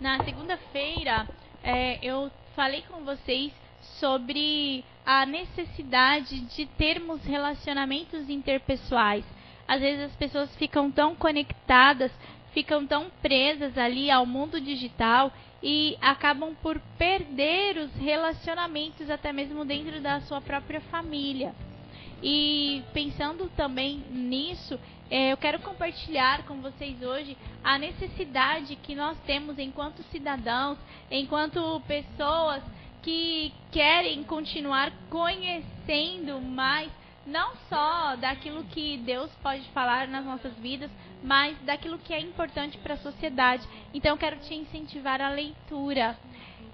Na 0.00 0.22
segunda-feira, 0.24 1.28
é, 1.62 1.98
eu 2.02 2.30
falei 2.54 2.82
com 2.82 3.04
vocês 3.04 3.52
sobre 3.98 4.84
a 5.04 5.24
necessidade 5.26 6.40
de 6.40 6.66
termos 6.66 7.24
relacionamentos 7.24 8.28
interpessoais. 8.28 9.24
Às 9.66 9.80
vezes 9.80 10.06
as 10.06 10.16
pessoas 10.16 10.54
ficam 10.56 10.90
tão 10.90 11.14
conectadas 11.14 12.12
ficam 12.52 12.86
tão 12.86 13.10
presas 13.22 13.76
ali 13.78 14.10
ao 14.10 14.26
mundo 14.26 14.60
digital 14.60 15.32
e 15.62 15.96
acabam 16.00 16.54
por 16.62 16.80
perder 16.96 17.76
os 17.78 17.94
relacionamentos 17.94 19.10
até 19.10 19.32
mesmo 19.32 19.64
dentro 19.64 20.00
da 20.00 20.20
sua 20.22 20.40
própria 20.40 20.80
família. 20.82 21.54
E 22.22 22.82
pensando 22.92 23.50
também 23.56 24.02
nisso, 24.10 24.78
é, 25.10 25.32
eu 25.32 25.36
quero 25.36 25.58
compartilhar 25.60 26.44
com 26.44 26.60
vocês 26.60 27.02
hoje 27.02 27.36
a 27.64 27.78
necessidade 27.78 28.76
que 28.76 28.94
nós 28.94 29.18
temos 29.26 29.58
enquanto 29.58 30.02
cidadãos, 30.04 30.78
enquanto 31.10 31.80
pessoas 31.86 32.62
que 33.02 33.52
querem 33.72 34.22
continuar 34.22 34.92
conhecendo 35.08 36.40
mais 36.40 36.90
não 37.26 37.54
só 37.68 38.16
daquilo 38.16 38.64
que 38.64 38.98
Deus 38.98 39.30
pode 39.42 39.62
falar 39.70 40.08
nas 40.08 40.24
nossas 40.24 40.52
vidas, 40.54 40.90
mas 41.22 41.56
daquilo 41.58 41.98
que 41.98 42.14
é 42.14 42.20
importante 42.20 42.78
para 42.78 42.94
a 42.94 42.98
sociedade. 42.98 43.66
Então, 43.92 44.16
quero 44.16 44.36
te 44.36 44.54
incentivar 44.54 45.20
a 45.20 45.28
leitura. 45.28 46.16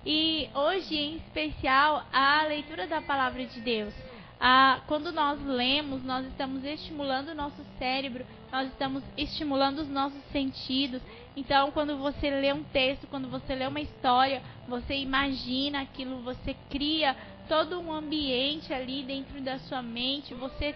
E 0.04 0.48
hoje, 0.54 0.96
em 0.96 1.16
especial, 1.16 2.06
a 2.12 2.42
leitura 2.44 2.87
da 2.87 3.02
palavra 3.02 3.44
de 3.44 3.61
Deus. 3.61 3.92
Ah, 4.38 4.80
quando 4.87 5.11
nós 5.12 5.42
lemos, 5.44 6.04
nós 6.04 6.26
estamos 6.26 6.62
estimulando 6.62 7.30
o 7.30 7.35
nosso 7.35 7.64
cérebro, 7.78 8.24
nós 8.52 8.68
estamos 8.68 9.02
estimulando 9.16 9.78
os 9.78 9.88
nossos 9.88 10.22
sentidos. 10.30 11.02
Então, 11.35 11.70
quando 11.70 11.96
você 11.96 12.30
lê 12.30 12.52
um 12.52 12.62
texto, 12.62 13.06
quando 13.09 13.28
você 13.28 13.54
lê 13.54 13.66
uma 13.66 13.80
história, 13.80 14.42
você 14.68 14.94
imagina 14.94 15.80
aquilo, 15.80 16.20
você 16.22 16.54
cria 16.70 17.16
todo 17.48 17.80
um 17.80 17.92
ambiente 17.92 18.72
ali 18.72 19.02
dentro 19.02 19.40
da 19.40 19.59
sua 19.61 19.82
mente, 19.82 20.35
você 20.35 20.74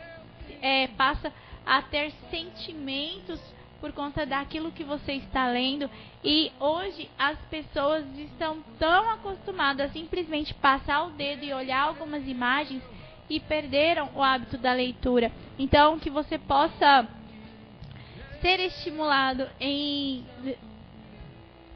é, 0.61 0.89
passa 0.89 1.33
a 1.65 1.83
ter 1.83 2.13
sentimentos 2.31 3.41
por 3.81 3.93
conta 3.93 4.27
daquilo 4.27 4.73
que 4.73 4.85
você 4.85 5.15
está 5.15 5.49
lendo. 5.49 5.91
E 6.23 6.53
hoje 6.61 7.09
as 7.19 7.39
pessoas 7.51 8.05
estão 8.19 8.63
tão 8.79 9.11
acostumadas 9.11 9.91
a 9.91 9.93
simplesmente 9.93 10.53
passar 10.55 11.07
o 11.07 11.11
dedo 11.11 11.45
e 11.45 11.53
olhar 11.53 11.81
algumas 11.81 12.27
imagens 12.29 12.83
e 13.29 13.41
perderam 13.41 14.11
o 14.15 14.23
hábito 14.23 14.59
da 14.59 14.73
leitura. 14.73 15.33
Então, 15.59 15.99
que 15.99 16.11
você 16.11 16.39
possa 16.39 17.09
ser 18.41 18.59
estimulado 18.61 19.49
em 19.61 20.25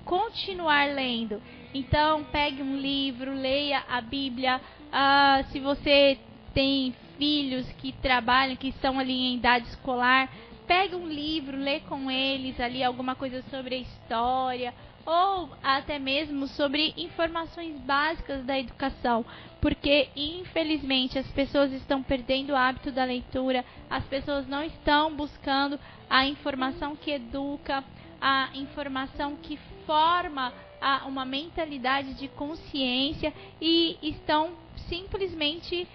continuar 0.04 0.88
lendo. 0.88 1.40
Então, 1.72 2.24
pegue 2.24 2.62
um 2.62 2.76
livro, 2.76 3.33
leia 3.35 3.85
a 3.88 4.00
Bíblia. 4.00 4.61
Ah, 4.96 5.42
se 5.50 5.59
você 5.59 6.20
tem 6.54 6.94
filhos 7.18 7.66
que 7.72 7.90
trabalham, 7.90 8.54
que 8.54 8.68
estão 8.68 8.96
ali 8.96 9.12
em 9.12 9.35
idade 9.35 9.66
escolar, 9.66 10.33
pegue 10.68 10.94
um 10.94 11.09
livro, 11.09 11.57
lê 11.57 11.80
com 11.80 12.09
eles 12.09 12.61
ali 12.61 12.80
alguma 12.80 13.16
coisa 13.16 13.42
sobre 13.50 13.74
a 13.74 13.78
história 13.78 14.72
ou 15.04 15.50
até 15.64 15.98
mesmo 15.98 16.46
sobre 16.46 16.94
informações 16.96 17.76
básicas 17.80 18.44
da 18.44 18.57
educação, 18.57 19.26
porque 19.61 20.11
infelizmente 20.14 21.18
as 21.18 21.26
pessoas 21.33 21.72
estão 21.72 22.00
perdendo 22.00 22.50
o 22.50 22.57
hábito 22.57 22.92
da 22.92 23.04
leitura, 23.04 23.64
as 23.90 24.04
pessoas 24.04 24.46
não 24.46 24.62
estão 24.62 25.12
buscando 25.16 25.76
a 26.09 26.24
informação 26.24 26.94
que 26.94 27.11
educa, 27.11 27.83
a 28.20 28.48
informação 28.54 29.35
que 29.42 29.57
forma 29.85 30.52
uma 31.07 31.24
mentalidade 31.24 32.14
de 32.14 32.28
consciência 32.28 33.35
e 33.61 33.98
estão 34.00 34.62
simplesmente 34.88 35.87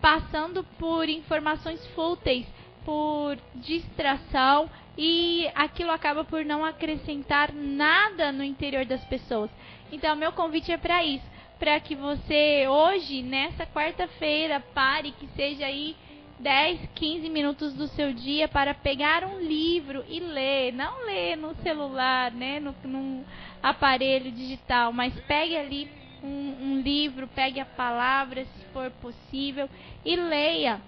passando 0.00 0.64
por 0.78 1.08
informações 1.08 1.84
fúteis, 1.88 2.46
por 2.84 3.38
distração 3.54 4.68
e 4.98 5.48
aquilo 5.54 5.90
acaba 5.90 6.24
por 6.24 6.44
não 6.44 6.64
acrescentar 6.64 7.52
nada 7.52 8.32
no 8.32 8.42
interior 8.42 8.84
das 8.84 9.04
pessoas. 9.04 9.50
Então, 9.90 10.16
meu 10.16 10.32
convite 10.32 10.72
é 10.72 10.76
para 10.76 11.04
isso, 11.04 11.24
para 11.58 11.78
que 11.80 11.94
você 11.94 12.66
hoje, 12.68 13.22
nessa 13.22 13.64
quarta-feira, 13.66 14.60
pare 14.74 15.12
que 15.12 15.28
seja 15.36 15.66
aí 15.66 15.94
10, 16.40 16.88
15 16.96 17.28
minutos 17.28 17.72
do 17.74 17.86
seu 17.88 18.12
dia 18.12 18.48
para 18.48 18.74
pegar 18.74 19.24
um 19.24 19.38
livro 19.40 20.04
e 20.08 20.18
ler. 20.18 20.72
Não 20.72 21.06
ler 21.06 21.36
no 21.36 21.54
celular, 21.62 22.32
né, 22.32 22.58
no, 22.58 22.74
num 22.84 23.24
aparelho 23.62 24.32
digital, 24.32 24.92
mas 24.92 25.14
pegue 25.20 25.56
ali 25.56 25.88
um, 26.22 26.56
um 26.60 26.80
livro, 26.80 27.28
pegue 27.28 27.60
a 27.60 27.64
palavra, 27.64 28.44
se 28.44 28.64
for 28.72 28.90
possível, 28.92 29.68
e 30.04 30.16
leia. 30.16 30.80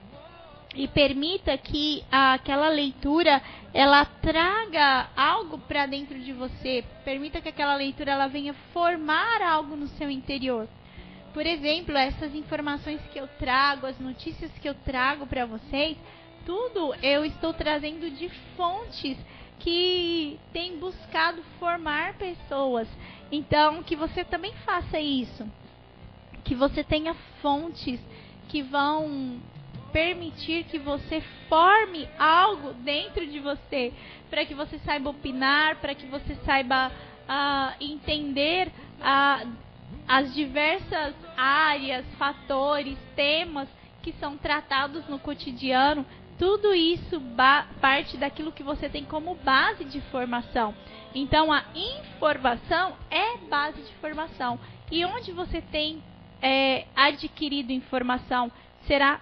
E 0.75 0.88
permita 0.88 1.57
que 1.57 2.03
aquela 2.11 2.68
leitura 2.68 3.40
ela 3.73 4.05
traga 4.05 5.09
algo 5.16 5.59
para 5.59 5.87
dentro 5.87 6.18
de 6.18 6.33
você. 6.33 6.85
Permita 7.05 7.40
que 7.40 7.49
aquela 7.49 7.77
leitura 7.77 8.12
ela 8.12 8.27
venha 8.27 8.55
formar 8.73 9.40
algo 9.40 9.77
no 9.77 9.87
seu 9.87 10.11
interior. 10.11 10.68
Por 11.33 11.47
exemplo, 11.47 11.97
essas 11.97 12.35
informações 12.35 13.01
que 13.12 13.18
eu 13.18 13.29
trago, 13.38 13.87
as 13.87 13.99
notícias 13.99 14.51
que 14.59 14.68
eu 14.68 14.75
trago 14.75 15.27
para 15.27 15.47
vocês, 15.47 15.97
tudo 16.44 16.94
eu 17.03 17.25
estou 17.25 17.53
trazendo 17.53 18.11
de 18.11 18.29
fontes 18.57 19.16
que 19.64 20.38
têm 20.53 20.79
buscado 20.79 21.42
formar 21.59 22.14
pessoas. 22.18 22.87
Então, 23.33 23.83
que 23.83 23.96
você 23.96 24.22
também 24.22 24.53
faça 24.66 25.00
isso. 25.00 25.50
Que 26.44 26.55
você 26.55 26.85
tenha 26.85 27.14
fontes 27.40 27.98
que 28.48 28.61
vão 28.61 29.40
permitir 29.90 30.64
que 30.64 30.79
você 30.79 31.22
forme 31.48 32.07
algo 32.18 32.74
dentro 32.74 33.27
de 33.27 33.40
você, 33.40 33.90
para 34.29 34.44
que 34.44 34.55
você 34.55 34.79
saiba 34.81 35.09
opinar, 35.09 35.77
para 35.77 35.94
que 35.94 36.07
você 36.07 36.35
saiba 36.44 36.88
uh, 36.90 37.74
entender 37.81 38.68
uh, 38.68 39.50
as 40.07 40.35
diversas 40.35 41.14
áreas, 41.38 42.05
fatores, 42.18 42.98
temas 43.16 43.68
que 44.03 44.12
são 44.20 44.37
tratados 44.37 45.09
no 45.09 45.18
cotidiano, 45.18 46.05
tudo 46.38 46.75
isso 46.75 47.20
parte 47.81 48.16
daquilo 48.16 48.53
que 48.53 48.62
você 48.62 48.88
tem 48.88 49.05
como 49.05 49.35
base 49.37 49.85
de 49.85 50.01
formação. 50.03 50.75
Então, 51.14 51.53
a 51.53 51.64
informação 51.75 52.94
é 53.11 53.37
base 53.49 53.81
de 53.81 53.92
formação. 53.94 54.59
E 54.90 55.05
onde 55.05 55.31
você 55.33 55.61
tem 55.61 56.03
é, 56.42 56.87
adquirido 56.97 57.70
informação? 57.70 58.51
Será 58.87 59.20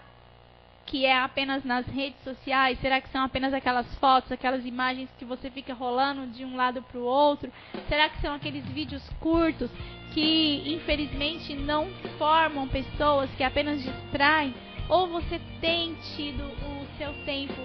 que 0.86 1.06
é 1.06 1.16
apenas 1.16 1.64
nas 1.64 1.86
redes 1.86 2.22
sociais? 2.24 2.78
Será 2.80 3.00
que 3.00 3.08
são 3.10 3.22
apenas 3.22 3.52
aquelas 3.52 3.86
fotos, 3.96 4.32
aquelas 4.32 4.64
imagens 4.64 5.10
que 5.18 5.24
você 5.24 5.50
fica 5.50 5.74
rolando 5.74 6.26
de 6.28 6.44
um 6.44 6.56
lado 6.56 6.82
para 6.82 6.98
o 6.98 7.04
outro? 7.04 7.52
Será 7.88 8.08
que 8.08 8.20
são 8.20 8.34
aqueles 8.34 8.64
vídeos 8.66 9.02
curtos 9.20 9.70
que 10.12 10.62
infelizmente 10.66 11.54
não 11.54 11.88
formam 12.18 12.66
pessoas, 12.68 13.30
que 13.36 13.44
apenas 13.44 13.82
distraem? 13.82 14.54
Ou 14.92 15.08
você 15.08 15.40
tem 15.58 15.94
tido 16.14 16.44
o 16.44 16.86
seu 16.98 17.14
tempo 17.24 17.62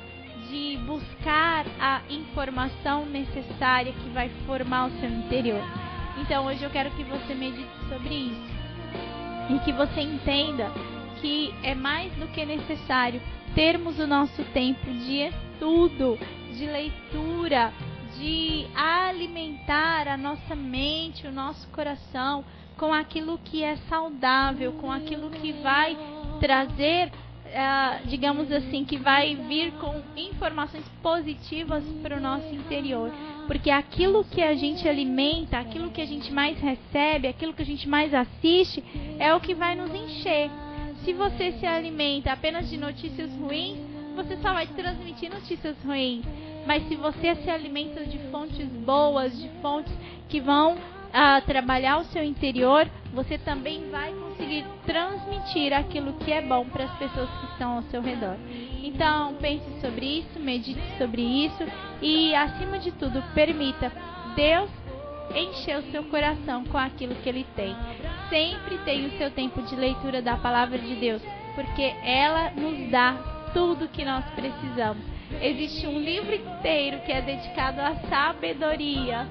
de 0.50 0.78
buscar 0.86 1.66
a 1.78 2.02
informação 2.10 3.06
necessária 3.06 3.92
que 3.92 4.10
vai 4.12 4.30
formar 4.46 4.86
o 4.86 5.00
seu 5.02 5.10
interior. 5.10 5.62
Então 6.22 6.46
hoje 6.46 6.64
eu 6.64 6.70
quero 6.70 6.90
que 6.92 7.04
você 7.04 7.36
medite 7.36 7.68
sobre 7.90 8.16
isso 8.16 8.58
e 9.50 9.60
que 9.60 9.74
você 9.74 10.00
entenda 10.00 10.72
que 11.20 11.54
é 11.64 11.76
mais 11.76 12.14
do 12.14 12.28
que 12.28 12.46
necessário 12.46 13.22
termos 13.54 14.00
o 14.00 14.08
nosso 14.08 14.42
tempo 14.54 14.86
de 14.86 15.28
estudo, 15.28 16.18
de 16.54 16.66
leitura, 16.66 17.74
de 18.18 18.66
alimentar 18.74 20.08
a 20.08 20.16
nossa 20.16 20.56
mente, 20.56 21.28
o 21.28 21.32
nosso 21.34 21.68
coração 21.74 22.46
com 22.78 22.94
aquilo 22.94 23.38
que 23.40 23.64
é 23.64 23.76
saudável, 23.90 24.72
com 24.74 24.90
aquilo 24.90 25.30
que 25.30 25.52
vai 25.52 25.98
trazer, 26.40 27.08
uh, 27.10 28.08
digamos 28.08 28.52
assim, 28.52 28.86
que 28.86 28.98
vai 28.98 29.36
vir 29.36 29.72
com 29.74 30.02
informações 30.16 30.86
positivas 31.02 31.84
para 32.02 32.18
o 32.18 32.20
nosso 32.20 32.54
interior. 32.54 33.12
Porque 33.46 33.70
aquilo 33.70 34.24
que 34.24 34.42
a 34.42 34.56
gente 34.56 34.88
alimenta, 34.88 35.58
aquilo 35.58 35.90
que 35.92 36.02
a 36.02 36.06
gente 36.06 36.32
mais 36.32 36.60
recebe, 36.60 37.28
aquilo 37.28 37.54
que 37.54 37.62
a 37.62 37.66
gente 37.66 37.88
mais 37.88 38.14
assiste, 38.14 38.84
é 39.20 39.34
o 39.34 39.40
que 39.40 39.54
vai 39.54 39.76
nos 39.76 39.94
encher. 39.94 40.50
Se 41.04 41.14
você 41.14 41.54
se 41.54 41.66
alimenta 41.66 42.34
apenas 42.34 42.70
de 42.70 42.78
notícias 42.78 43.32
ruins, 43.36 43.80
você 44.16 44.36
só 44.38 44.52
vai 44.52 44.68
transmitir 44.68 45.30
notícias 45.30 45.78
ruins. 45.84 46.26
Mas 46.66 46.86
se 46.90 46.96
você 46.96 47.34
se 47.36 47.50
alimenta 47.50 48.04
de 48.04 48.20
fontes 48.30 48.68
boas, 48.68 49.40
de 49.42 49.48
fontes 49.62 49.94
que 50.28 50.42
vão 50.42 50.78
a 51.14 51.42
trabalhar 51.42 51.98
o 51.98 52.06
seu 52.06 52.24
interior, 52.24 52.90
você 53.14 53.38
também 53.38 53.90
vai 53.90 54.12
conseguir 54.14 54.66
transmitir 54.86 55.74
aquilo 55.74 56.14
que 56.14 56.32
é 56.32 56.42
bom 56.42 56.66
para 56.66 56.86
as 56.86 56.98
pessoas 56.98 57.30
que 57.40 57.46
estão 57.48 57.78
ao 57.78 57.84
seu 57.84 58.02
redor. 58.02 58.38
Então, 58.84 59.36
pense 59.36 59.66
sobre 59.82 60.20
isso, 60.20 60.40
medite 60.40 60.82
sobre 60.98 61.22
isso 61.22 61.64
e, 62.02 62.36
acima 62.36 62.80
de 62.80 62.92
tudo, 62.92 63.24
permita 63.34 63.92
Deus 64.36 64.70
encher 65.36 65.80
o 65.80 65.92
seu 65.92 66.04
coração 66.06 66.64
com 66.66 66.78
aquilo 66.78 67.16
que 67.16 67.30
Ele 67.30 67.46
tem. 67.56 67.76
Sempre 68.30 68.78
tenha 68.80 69.08
o 69.08 69.18
seu 69.18 69.32
tempo 69.32 69.62
de 69.64 69.76
leitura 69.76 70.22
da 70.22 70.38
palavra 70.38 70.78
de 70.78 70.96
Deus, 70.96 71.22
porque 71.56 71.94
ela 72.04 72.52
nos 72.52 72.90
dá 72.92 73.16
tudo 73.54 73.90
que 73.90 74.06
nós 74.06 74.26
precisamos. 74.36 75.04
Existe 75.42 75.86
um 75.88 76.00
livro 76.00 76.34
inteiro 76.34 77.00
que 77.00 77.12
é 77.12 77.22
dedicado 77.22 77.82
à 77.82 77.96
sabedoria 78.10 79.28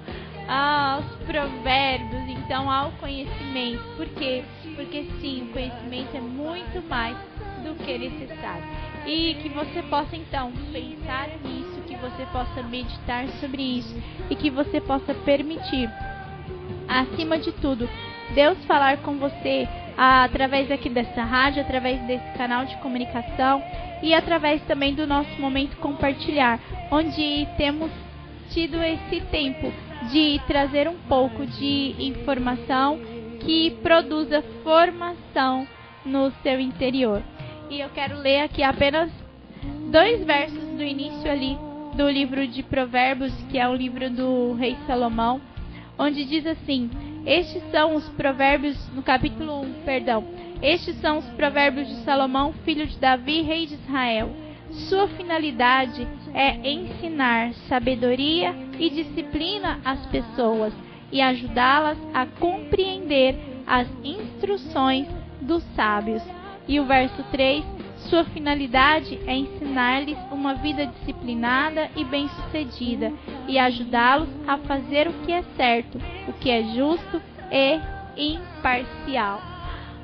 aos 0.48 1.04
provérbios, 1.26 2.28
então 2.28 2.70
ao 2.70 2.90
conhecimento. 2.92 3.82
Por 3.96 4.06
quê? 4.08 4.44
Porque 4.74 5.06
sim, 5.20 5.48
o 5.48 5.52
conhecimento 5.52 6.16
é 6.16 6.20
muito 6.20 6.88
mais 6.88 7.16
do 7.64 7.74
que 7.84 7.98
necessário. 7.98 8.64
E 9.06 9.34
que 9.42 9.48
você 9.48 9.82
possa 9.82 10.16
então 10.16 10.52
pensar 10.72 11.28
nisso, 11.44 11.80
que 11.86 11.96
você 11.96 12.26
possa 12.32 12.62
meditar 12.62 13.26
sobre 13.40 13.62
isso 13.62 13.94
e 14.28 14.34
que 14.34 14.50
você 14.50 14.80
possa 14.80 15.14
permitir, 15.14 15.90
acima 16.88 17.38
de 17.38 17.52
tudo, 17.52 17.88
Deus 18.34 18.58
falar 18.66 18.98
com 18.98 19.16
você 19.16 19.68
através 19.96 20.70
aqui 20.70 20.88
dessa 20.88 21.22
rádio, 21.22 21.62
através 21.62 22.00
desse 22.02 22.36
canal 22.36 22.66
de 22.66 22.76
comunicação 22.76 23.62
e 24.02 24.12
através 24.12 24.60
também 24.62 24.94
do 24.94 25.06
nosso 25.06 25.40
momento 25.40 25.76
compartilhar, 25.78 26.60
onde 26.90 27.46
temos 27.56 27.90
tido 28.50 28.82
esse 28.82 29.20
tempo 29.30 29.72
de 30.10 30.40
trazer 30.46 30.88
um 30.88 30.96
pouco 31.08 31.46
de 31.46 31.94
informação 31.98 32.98
que 33.40 33.70
produza 33.82 34.42
formação 34.62 35.66
no 36.04 36.30
seu 36.42 36.60
interior. 36.60 37.22
E 37.70 37.80
eu 37.80 37.88
quero 37.90 38.18
ler 38.18 38.40
aqui 38.40 38.62
apenas 38.62 39.10
dois 39.90 40.24
versos 40.24 40.62
do 40.76 40.82
início 40.82 41.30
ali 41.30 41.58
do 41.94 42.08
livro 42.08 42.46
de 42.46 42.62
Provérbios, 42.62 43.32
que 43.50 43.58
é 43.58 43.68
o 43.68 43.74
livro 43.74 44.10
do 44.10 44.52
rei 44.54 44.76
Salomão, 44.86 45.40
onde 45.98 46.24
diz 46.24 46.46
assim: 46.46 46.90
Estes 47.24 47.62
são 47.70 47.94
os 47.94 48.08
provérbios 48.10 48.76
no 48.92 49.02
capítulo 49.02 49.62
1, 49.62 49.72
perdão. 49.84 50.24
Estes 50.62 50.96
são 51.00 51.18
os 51.18 51.26
provérbios 51.30 51.88
de 51.88 51.96
Salomão, 52.04 52.52
filho 52.64 52.86
de 52.86 52.98
Davi, 52.98 53.42
rei 53.42 53.66
de 53.66 53.74
Israel. 53.74 54.30
Sua 54.88 55.08
finalidade 55.08 56.06
é 56.34 56.68
ensinar 56.68 57.52
sabedoria 57.68 58.54
e 58.78 58.90
disciplina 58.90 59.80
às 59.84 60.04
pessoas 60.06 60.72
e 61.10 61.20
ajudá-las 61.20 61.98
a 62.12 62.26
compreender 62.26 63.36
as 63.66 63.88
instruções 64.04 65.06
dos 65.40 65.62
sábios. 65.74 66.22
E 66.68 66.80
o 66.80 66.84
verso 66.84 67.22
3: 67.30 67.64
sua 68.08 68.24
finalidade 68.24 69.18
é 69.26 69.36
ensinar-lhes 69.36 70.18
uma 70.30 70.54
vida 70.54 70.86
disciplinada 70.86 71.90
e 71.96 72.04
bem-sucedida 72.04 73.12
e 73.48 73.58
ajudá-los 73.58 74.28
a 74.46 74.58
fazer 74.58 75.08
o 75.08 75.12
que 75.24 75.32
é 75.32 75.42
certo, 75.56 76.00
o 76.28 76.32
que 76.34 76.50
é 76.50 76.62
justo 76.74 77.20
e 77.50 77.80
imparcial. 78.16 79.40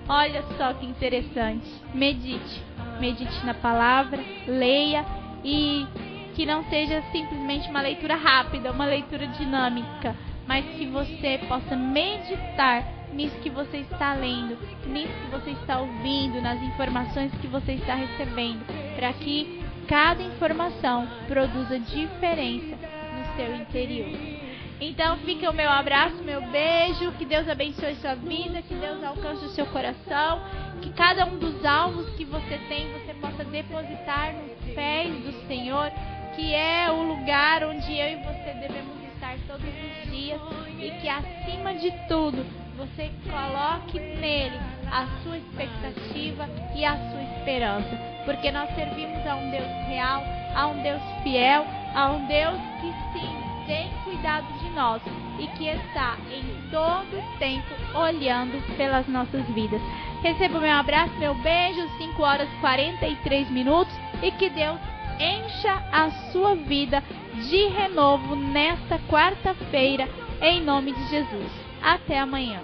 Olha 0.08 0.42
só 0.56 0.72
que 0.74 0.86
interessante. 0.86 1.68
Medite, 1.94 2.62
medite 3.00 3.46
na 3.46 3.54
palavra, 3.54 4.22
leia 4.46 5.04
e 5.44 5.86
que 6.34 6.46
não 6.46 6.64
seja 6.64 7.02
simplesmente 7.12 7.68
uma 7.68 7.80
leitura 7.80 8.16
rápida, 8.16 8.72
uma 8.72 8.86
leitura 8.86 9.26
dinâmica, 9.26 10.16
mas 10.46 10.64
que 10.76 10.86
você 10.86 11.38
possa 11.48 11.76
meditar 11.76 12.84
nisso 13.12 13.36
que 13.36 13.50
você 13.50 13.78
está 13.78 14.14
lendo, 14.14 14.58
nisso 14.86 15.12
que 15.12 15.30
você 15.30 15.50
está 15.50 15.80
ouvindo, 15.80 16.40
nas 16.40 16.60
informações 16.62 17.32
que 17.40 17.46
você 17.46 17.72
está 17.72 17.94
recebendo, 17.94 18.64
para 18.96 19.12
que 19.12 19.62
cada 19.86 20.22
informação 20.22 21.06
produza 21.28 21.78
diferença 21.78 22.76
no 22.76 23.36
seu 23.36 23.54
interior. 23.56 24.42
Então 24.80 25.16
fica 25.18 25.48
o 25.48 25.54
meu 25.54 25.70
abraço, 25.70 26.24
meu 26.24 26.42
beijo, 26.42 27.12
que 27.12 27.24
Deus 27.24 27.48
abençoe 27.48 27.94
sua 27.96 28.14
vida, 28.14 28.62
que 28.62 28.74
Deus 28.74 29.02
alcance 29.04 29.44
o 29.44 29.50
seu 29.50 29.66
coração, 29.66 30.42
que 30.80 30.90
cada 30.90 31.24
um 31.24 31.38
dos 31.38 31.64
alvos 31.64 32.08
que 32.16 32.24
você 32.24 32.58
tem 32.68 32.90
você 32.92 33.14
possa 33.14 33.44
depositar 33.44 34.34
nos 34.34 34.74
pés 34.74 35.14
do 35.22 35.46
Senhor 35.46 35.92
que 36.34 36.54
é 36.54 36.90
o 36.90 37.02
lugar 37.02 37.64
onde 37.64 37.96
eu 37.98 38.08
e 38.08 38.16
você 38.16 38.54
devemos 38.54 39.02
estar 39.14 39.36
todos 39.46 39.64
os 39.64 40.10
dias 40.10 40.40
e 40.78 40.90
que 41.00 41.08
acima 41.08 41.74
de 41.74 41.90
tudo 42.08 42.44
você 42.76 43.10
coloque 43.30 44.00
nele 44.00 44.58
a 44.90 45.06
sua 45.22 45.38
expectativa 45.38 46.48
e 46.74 46.84
a 46.84 46.96
sua 46.96 47.22
esperança, 47.22 47.96
porque 48.24 48.50
nós 48.50 48.68
servimos 48.74 49.26
a 49.26 49.36
um 49.36 49.50
Deus 49.50 49.86
real, 49.86 50.22
a 50.54 50.66
um 50.66 50.82
Deus 50.82 51.02
fiel, 51.22 51.64
a 51.94 52.10
um 52.10 52.26
Deus 52.26 52.58
que 52.80 52.92
sim 53.12 53.52
tem 53.66 53.88
cuidado 54.04 54.46
de 54.58 54.70
nós 54.70 55.02
e 55.38 55.46
que 55.56 55.66
está 55.66 56.16
em 56.30 56.70
todo 56.70 57.38
tempo 57.38 57.68
olhando 57.96 58.60
pelas 58.76 59.06
nossas 59.06 59.46
vidas. 59.48 59.80
Receba 60.22 60.58
o 60.58 60.60
meu 60.60 60.72
abraço, 60.72 61.14
meu 61.18 61.34
beijo, 61.36 61.88
5 61.98 62.22
horas 62.22 62.48
e 62.52 62.60
43 62.60 63.50
minutos 63.50 63.94
e 64.22 64.30
que 64.32 64.50
Deus 64.50 64.78
encha 65.18 65.82
a 65.92 66.10
sua 66.32 66.54
vida 66.54 67.02
de 67.48 67.68
renovo 67.68 68.34
nesta 68.36 68.98
quarta-feira, 69.08 70.08
em 70.40 70.62
nome 70.62 70.92
de 70.92 71.08
Jesus. 71.08 71.50
Até 71.82 72.18
amanhã. 72.18 72.60